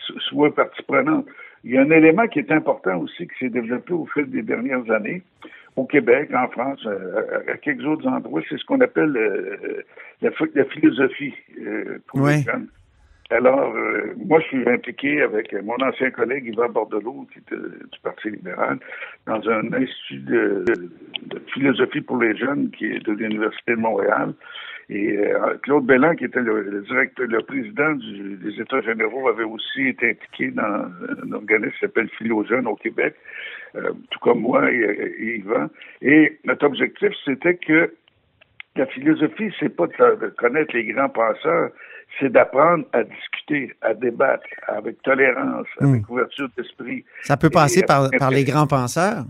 so- 0.06 0.20
soit 0.20 0.54
partie 0.54 0.84
prenante. 0.84 1.26
Il 1.64 1.72
y 1.72 1.78
a 1.78 1.82
un 1.82 1.90
élément 1.90 2.28
qui 2.28 2.40
est 2.40 2.52
important 2.52 3.00
aussi 3.00 3.28
qui 3.28 3.38
s'est 3.40 3.50
développé 3.50 3.92
au 3.94 4.06
fil 4.14 4.30
des 4.30 4.44
dernières 4.44 4.90
années 4.92 5.24
au 5.76 5.86
Québec, 5.86 6.30
en 6.34 6.48
France, 6.50 6.86
à, 6.88 7.52
à 7.52 7.58
quelques 7.58 7.86
autres 7.86 8.08
endroits, 8.08 8.42
c'est 8.50 8.58
ce 8.58 8.66
qu'on 8.66 8.82
appelle 8.82 9.16
euh, 9.16 9.84
la, 10.22 10.32
phi- 10.32 10.50
la 10.56 10.66
philosophie 10.66 11.34
euh, 11.62 12.00
pour 12.08 12.22
Oui. 12.22 12.38
les 12.38 12.42
jeunes. 12.44 12.68
Alors, 13.30 13.76
euh, 13.76 14.14
moi, 14.26 14.40
je 14.40 14.46
suis 14.48 14.70
impliqué 14.70 15.22
avec 15.22 15.52
mon 15.64 15.76
ancien 15.82 16.12
collègue 16.12 16.46
Yvan 16.46 16.70
Bordelot, 16.70 17.28
qui 17.34 17.40
était 17.40 17.56
du 17.58 18.00
Parti 18.02 18.30
libéral, 18.30 18.80
dans 19.26 19.42
un 19.50 19.74
institut 19.74 20.20
de, 20.20 20.64
philosophie 21.54 22.02
pour 22.02 22.18
les 22.18 22.38
jeunes 22.38 22.72
qui 22.72 22.86
est 22.86 23.06
de 23.06 23.12
l'Université 23.12 23.72
de 23.72 23.82
Montréal. 23.82 24.34
Et 24.90 25.18
euh, 25.18 25.56
Claude 25.64 25.86
Bellan, 25.86 26.16
qui 26.16 26.24
était 26.24 26.40
le, 26.40 26.82
directeur, 26.88 27.28
le 27.28 27.42
président 27.42 27.96
des 27.96 28.62
États 28.62 28.80
généraux, 28.82 29.28
avait 29.28 29.44
aussi 29.44 29.90
été 29.90 30.12
impliqué 30.12 30.52
dans 30.52 30.64
un 30.64 31.32
organisme 31.34 31.74
qui 31.74 31.80
s'appelle 31.82 32.10
Philo 32.18 32.46
Jeunes 32.46 32.68
au 32.68 32.76
Québec, 32.76 33.14
euh, 33.76 33.92
tout 34.10 34.20
comme 34.20 34.40
moi 34.40 34.72
et, 34.72 34.78
et 34.78 35.38
Yvan. 35.40 35.68
Et 36.02 36.40
notre 36.46 36.66
objectif, 36.66 37.10
c'était 37.26 37.56
que 37.56 37.92
la 38.78 38.86
philosophie, 38.86 39.52
c'est 39.60 39.76
pas 39.76 39.88
de 39.88 40.30
connaître 40.38 40.74
les 40.74 40.86
grands 40.86 41.10
penseurs, 41.10 41.72
c'est 42.20 42.32
d'apprendre 42.32 42.86
à 42.94 43.04
discuter, 43.04 43.74
à 43.82 43.94
débattre 43.94 44.46
avec 44.68 45.02
tolérance, 45.04 45.68
avec 45.80 46.02
Mm. 46.02 46.12
ouverture 46.12 46.48
d'esprit. 46.58 47.06
Ça 47.24 47.38
peut 47.38 47.50
passer 47.50 47.84
par, 47.84 48.10
par 48.18 48.32
les 48.32 48.44
grands 48.44 48.68
penseurs? 48.68 49.24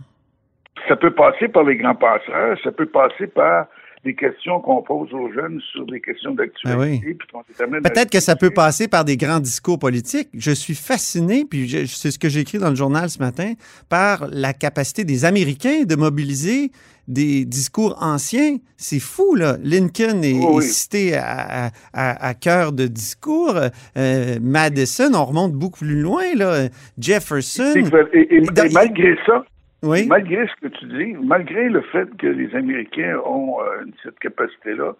Ça 0.88 0.96
peut 0.96 1.12
passer 1.12 1.48
par 1.48 1.64
les 1.64 1.76
grands 1.78 1.96
penseurs, 1.96 2.58
ça 2.64 2.72
peut 2.72 2.86
passer 2.86 3.28
par 3.28 3.68
des 4.08 4.16
questions 4.16 4.62
qu'on 4.62 4.82
pose 4.82 5.14
aux 5.14 5.30
jeunes 5.34 5.60
sur 5.74 5.86
des 5.86 6.00
questions 6.00 6.34
d'actualité. 6.34 7.04
Ah 7.04 7.10
oui. 7.10 7.82
Peut-être 7.82 8.10
que 8.10 8.22
ça 8.22 8.36
peut 8.38 8.52
passer 8.52 8.88
par 8.88 9.04
des 9.04 9.18
grands 9.18 9.40
discours 9.42 9.78
politiques. 9.80 10.30
Je 10.34 10.52
suis 10.52 10.76
fasciné, 10.76 11.44
puis 11.50 11.70
c'est 11.88 12.12
ce 12.12 12.18
que 12.18 12.30
j'ai 12.30 12.40
écrit 12.40 12.58
dans 12.58 12.70
le 12.70 12.76
journal 12.76 13.10
ce 13.10 13.20
matin, 13.20 13.54
par 13.90 14.28
la 14.32 14.54
capacité 14.54 15.04
des 15.04 15.26
Américains 15.26 15.84
de 15.84 15.96
mobiliser 15.96 16.72
des 17.10 17.44
discours 17.46 17.98
anciens. 18.02 18.58
C'est 18.78 19.00
fou, 19.00 19.36
là. 19.36 19.58
Lincoln 19.64 20.22
est, 20.24 20.40
Oh 20.42 20.58
oui. 20.60 20.64
est 20.66 20.68
cité 20.68 21.16
à, 21.16 21.68
à- 21.68 21.72
à- 21.94 22.28
à 22.28 22.34
cœur 22.34 22.72
de 22.74 22.86
discours. 22.88 23.56
Euh, 23.98 24.38
Madison, 24.42 25.12
on 25.14 25.26
remonte 25.26 25.54
beaucoup 25.54 25.80
plus 25.80 26.02
loin, 26.02 26.24
là. 26.36 26.68
Jefferson. 26.98 27.74
Et, 27.76 28.18
et- 28.20 28.36
et 28.38 28.42
Dans- 28.42 28.72
malgré 28.74 29.16
ça, 29.26 29.44
Oui. 29.84 30.08
Malgré 30.08 30.48
ce 30.48 30.68
que 30.68 30.68
tu 30.74 30.86
dis, 30.86 31.16
malgré 31.22 31.70
le 31.70 31.82
fait 31.82 32.08
que 32.18 32.28
les 32.28 32.54
Américains 32.56 33.18
ont 33.26 33.58
euh, 33.62 33.86
cette 34.04 34.18
capacité-là, 34.20 34.94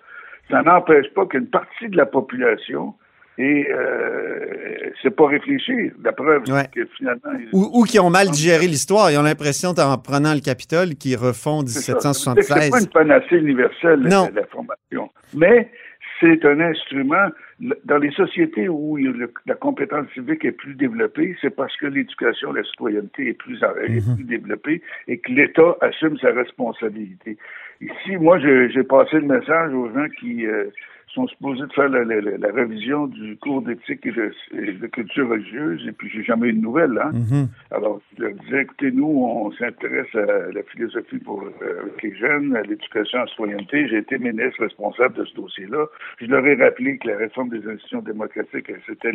ça 0.52 0.62
n'empêche 0.62 1.08
pas 1.16 1.26
qu'une 1.26 1.48
partie 1.48 1.90
de 1.90 1.98
la 1.98 2.06
population 2.06 2.94
et 3.40 3.68
euh, 3.72 4.92
c'est 5.02 5.16
pas 5.16 5.28
réfléchi. 5.28 5.92
La 6.04 6.12
preuve, 6.12 6.44
Ouais. 6.50 6.68
que 6.74 6.86
finalement, 6.98 7.32
ils- 7.40 7.50
Ou, 7.54 7.70
ou 7.74 7.84
qui 7.84 8.00
ont 8.00 8.10
mal 8.10 8.30
digéré 8.30 8.68
l'histoire. 8.68 9.12
Ils 9.12 9.18
ont 9.18 9.24
l'impression, 9.24 9.70
en 9.78 9.98
prenant 9.98 10.34
le 10.34 10.40
Capitole, 10.42 10.96
qu'ils 10.96 11.18
refont 11.18 11.66
c'est 11.66 12.00
ça. 12.00 12.14
Ça 12.14 12.32
veut 12.34 12.36
dire 12.36 12.46
que 12.46 12.62
C'est 12.62 12.70
1776. 12.70 12.72
pas 12.72 12.80
une 12.80 12.88
panacée 13.08 13.36
universelle 13.38 14.00
Non. 14.02 14.30
la, 14.34 14.42
la 14.42 14.48
formation, 14.48 15.10
mais 15.36 15.70
c'est 16.20 16.44
un 16.46 16.60
instrument 16.62 17.28
dans 17.60 17.98
les 17.98 18.12
sociétés 18.12 18.70
où 18.70 18.98
le- 18.98 19.34
la 19.48 19.56
compétence 19.56 20.08
civique 20.14 20.46
est 20.46 20.52
plus 20.52 20.76
développée, 20.76 21.36
c'est 21.42 21.56
parce 21.56 21.76
que 21.78 21.88
l'éducation, 21.88 22.54
la 22.54 22.64
citoyenneté 22.64 23.30
est 23.30 23.34
plus, 23.34 23.60
est 23.64 23.90
Mhm. 24.08 24.16
plus 24.16 24.24
développée 24.26 24.82
et 25.08 25.18
que 25.18 25.32
l'État 25.32 25.76
assume 25.82 26.18
sa 26.20 26.32
responsabilité. 26.32 27.38
Ici, 27.82 28.18
moi, 28.18 28.38
j'ai 28.40 28.70
j'ai 28.70 28.84
passé 28.84 29.18
le 29.20 29.28
message 29.28 29.74
aux 29.74 29.90
gens 29.92 30.08
qui 30.20 30.46
euh, 30.46 30.66
sont 31.18 31.28
supposés 31.28 31.66
de 31.66 31.74
faire 31.74 31.90
la, 31.90 32.04
la, 32.04 32.22
la 32.22 32.52
révision 32.54 33.08
du 33.08 33.38
cours 33.38 33.64
d'éthique 33.64 34.06
et 34.06 34.12
de, 34.12 34.32
et 34.54 34.74
de, 34.74 34.88
culture 34.88 35.28
religieuse, 35.28 35.84
et 35.88 35.92
puis 35.92 36.10
j'ai 36.14 36.24
jamais 36.24 36.50
eu 36.50 36.54
de 36.54 36.62
nouvelles. 36.62 37.00
Hein? 37.04 37.12
Mhm. 37.14 37.48
Alors, 37.72 38.00
je 38.16 38.24
leur 38.24 38.34
disais, 38.34 38.62
écoutez, 38.62 38.92
nous, 38.92 39.08
on 39.08 39.52
s'intéresse 39.54 40.14
à 40.14 40.52
la 40.54 40.64
philosophie 40.72 41.18
pour 41.18 41.44
euh, 41.44 41.90
les 42.04 42.16
jeunes, 42.16 42.56
à 42.56 42.62
l'éducation 42.62 43.18
à 43.18 43.22
la 43.24 43.28
citoyenneté. 43.28 43.88
J'ai 43.90 43.98
été 43.98 44.20
ministre 44.20 44.62
responsable 44.62 45.16
de 45.16 45.26
ce 45.26 45.36
dossier-là. 45.36 45.88
Je 46.22 46.28
leur 46.28 46.46
ai 46.46 46.56
rappelé 46.56 47.00
que 47.00 47.08
la 47.08 47.18
réforme 47.18 47.50
des 47.50 47.68
institutions 47.68 48.02
démocratiques, 48.02 48.72
c'était 48.86 49.12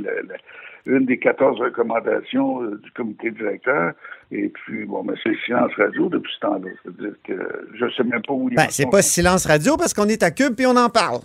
une 0.86 1.06
des 1.06 1.18
14 1.18 1.60
recommandations 1.60 2.64
euh, 2.64 2.80
du 2.82 2.90
comité 2.90 3.30
directeur. 3.30 3.92
Et 4.34 4.48
puis, 4.48 4.86
bon, 4.86 5.04
mais 5.04 5.12
c'est 5.22 5.34
silence 5.44 5.72
radio 5.76 6.08
depuis 6.08 6.32
ce 6.34 6.40
temps-là. 6.40 6.70
C'est-à-dire 6.82 7.14
que 7.22 7.66
je 7.78 7.84
sais 7.94 8.02
même 8.02 8.22
pas 8.26 8.32
où 8.32 8.48
ils 8.48 8.56
Ben, 8.56 8.66
c'est 8.70 8.90
pas 8.90 9.02
silence 9.02 9.44
radio 9.44 9.76
parce 9.76 9.92
qu'on 9.92 10.08
est 10.08 10.22
à 10.22 10.30
Cube 10.30 10.54
puis 10.54 10.66
on 10.66 10.76
en 10.76 10.88
parle. 10.88 11.20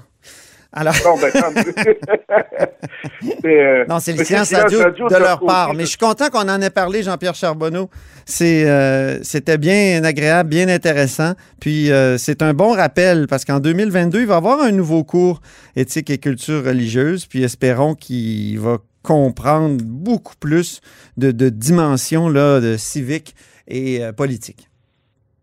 Alors, 0.74 0.93
Bon, 1.04 1.17
ben, 1.17 1.32
euh, 3.46 3.86
non, 3.88 4.00
c'est 4.00 4.12
le 4.12 4.26
silence 4.26 4.54
radio, 4.54 4.80
radio 4.80 5.08
de 5.08 5.15
leur 5.15 5.39
part. 5.39 5.74
Mais 5.74 5.84
je 5.84 5.89
suis 5.89 5.98
content 5.98 6.30
qu'on 6.30 6.50
en 6.50 6.62
ait 6.62 6.70
parlé, 6.70 7.04
Jean-Pierre 7.04 7.36
Charbonneau. 7.36 7.89
C'est, 8.26 8.70
euh, 8.70 9.24
c'était 9.24 9.58
bien 9.58 10.04
agréable, 10.04 10.50
bien 10.50 10.67
intéressant. 10.67 11.36
Puis 11.62 11.89
euh, 11.89 12.17
c'est 12.17 12.41
un 12.41 12.54
bon 12.54 12.74
rappel 12.74 13.28
parce 13.28 13.46
qu'en 13.46 13.62
2022, 13.62 14.20
il 14.20 14.28
va 14.28 14.34
y 14.34 14.38
avoir 14.38 14.62
un 14.62 14.72
nouveau 14.72 15.06
cours 15.06 15.39
éthique 15.78 16.10
et 16.10 16.17
culture 16.17 16.65
religieuse. 16.65 17.26
Puis 17.26 17.43
espérons 17.43 17.96
qu'il 17.96 18.60
va 18.60 18.80
comprendre 19.08 19.78
beaucoup 19.84 20.36
plus 20.39 20.82
de, 21.15 21.32
de 21.32 21.48
dimensions 21.50 22.28
là, 22.28 22.60
de 22.60 22.76
civique 22.78 23.34
et 23.67 24.04
euh, 24.04 24.12
politique. 24.12 24.67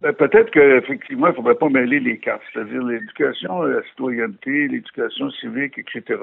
Ben, 0.03 0.13
peut-être 0.13 0.51
qu'effectivement, 0.51 1.29
il 1.29 1.31
ne 1.31 1.37
faudrait 1.37 1.55
pas 1.55 1.71
mêler 1.71 1.99
les 1.99 2.19
cartes. 2.19 2.43
C'est-à-dire 2.53 2.83
l'éducation 2.83 3.63
à 3.63 3.69
la 3.69 3.83
citoyenneté, 3.89 4.69
l'éducation 4.69 5.31
civique, 5.31 5.79
etc. 5.79 6.21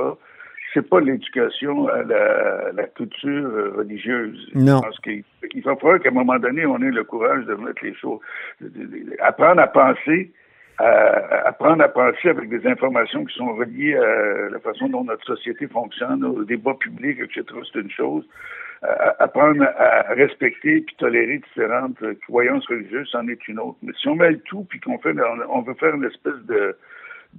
C'est 0.73 0.87
pas 0.87 0.99
l'éducation 1.01 1.87
à 1.87 2.03
la, 2.03 2.67
à 2.69 2.71
la 2.73 2.83
culture 2.87 3.27
euh, 3.47 3.73
religieuse. 3.77 4.37
Non. 4.53 4.81
Pense 4.81 4.99
qu'il 4.99 5.23
il 5.55 5.63
va 5.63 5.75
falloir 5.77 5.99
qu'à 5.99 6.09
un 6.09 6.13
moment 6.13 6.37
donné, 6.37 6.65
on 6.67 6.79
ait 6.81 6.91
le 6.91 7.03
courage 7.03 7.43
de 7.45 7.55
mettre 7.55 7.83
les 7.83 7.95
choses, 7.95 8.19
de- 8.61 8.69
de- 8.69 8.85
de- 8.85 9.15
apprendre 9.19 9.59
à 9.61 9.67
penser, 9.67 10.31
à, 10.77 11.47
apprendre 11.47 11.83
à 11.83 11.89
penser 11.89 12.29
avec 12.29 12.49
des 12.49 12.65
informations 12.67 13.25
qui 13.25 13.35
sont 13.35 13.53
reliées 13.53 13.95
à 13.95 14.49
la 14.49 14.59
façon 14.59 14.87
dont 14.89 15.03
notre 15.03 15.25
société 15.25 15.67
fonctionne, 15.67 16.23
au 16.23 16.43
débat 16.43 16.73
public, 16.75 17.19
etc. 17.19 17.43
C'est 17.71 17.79
une 17.79 17.91
chose. 17.91 18.23
À- 18.83 19.23
apprendre 19.23 19.63
à 19.77 20.13
respecter 20.13 20.81
puis 20.81 20.95
tolérer 20.97 21.39
différentes 21.39 22.01
euh, 22.01 22.15
croyances 22.27 22.65
religieuses, 22.67 23.07
c'en 23.11 23.27
est 23.27 23.47
une 23.47 23.59
autre. 23.59 23.77
Mais 23.83 23.93
si 23.99 24.07
on 24.07 24.15
met 24.15 24.31
le 24.31 24.39
tout 24.39 24.65
puis 24.69 24.79
qu'on 24.79 24.97
fait, 24.97 25.13
on, 25.49 25.61
veut 25.61 25.75
faire 25.75 25.93
une 25.93 26.05
espèce 26.05 26.41
de 26.47 26.75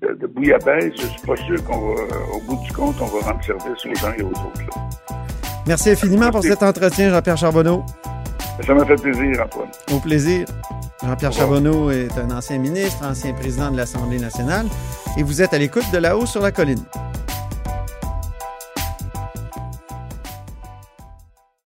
de, 0.00 0.14
de 0.14 0.26
bouillabaisse, 0.26 0.94
je 0.96 1.06
suis 1.06 1.26
pas 1.26 1.36
sûr 1.36 1.62
qu'on 1.64 1.78
va, 1.78 2.02
au 2.34 2.40
bout 2.48 2.64
du 2.64 2.72
compte, 2.72 2.94
on 3.00 3.06
va 3.06 3.30
rendre 3.30 3.44
service 3.44 3.84
aux 3.84 4.06
uns 4.06 4.14
et 4.14 4.22
aux 4.22 4.28
autres. 4.28 4.60
là. 4.60 4.92
Merci 5.66 5.90
infiniment 5.90 6.30
pour 6.30 6.42
cet 6.42 6.62
entretien, 6.62 7.10
Jean-Pierre 7.10 7.36
Charbonneau. 7.36 7.84
Ça 8.60 8.74
m'a 8.74 8.84
fait 8.84 8.96
plaisir, 8.96 9.42
Antoine. 9.44 9.68
Au 9.92 9.98
plaisir. 9.98 10.46
Jean-Pierre. 11.02 11.32
Charbonneau 11.32 11.90
est 11.90 12.16
un 12.18 12.30
ancien 12.30 12.58
ministre, 12.58 13.04
ancien 13.04 13.32
président 13.32 13.70
de 13.70 13.76
l'Assemblée 13.76 14.18
nationale, 14.18 14.66
et 15.16 15.22
vous 15.22 15.42
êtes 15.42 15.52
à 15.54 15.58
l'écoute 15.58 15.90
de 15.92 15.98
là-haut 15.98 16.26
sur 16.26 16.42
la 16.42 16.52
colline. 16.52 16.84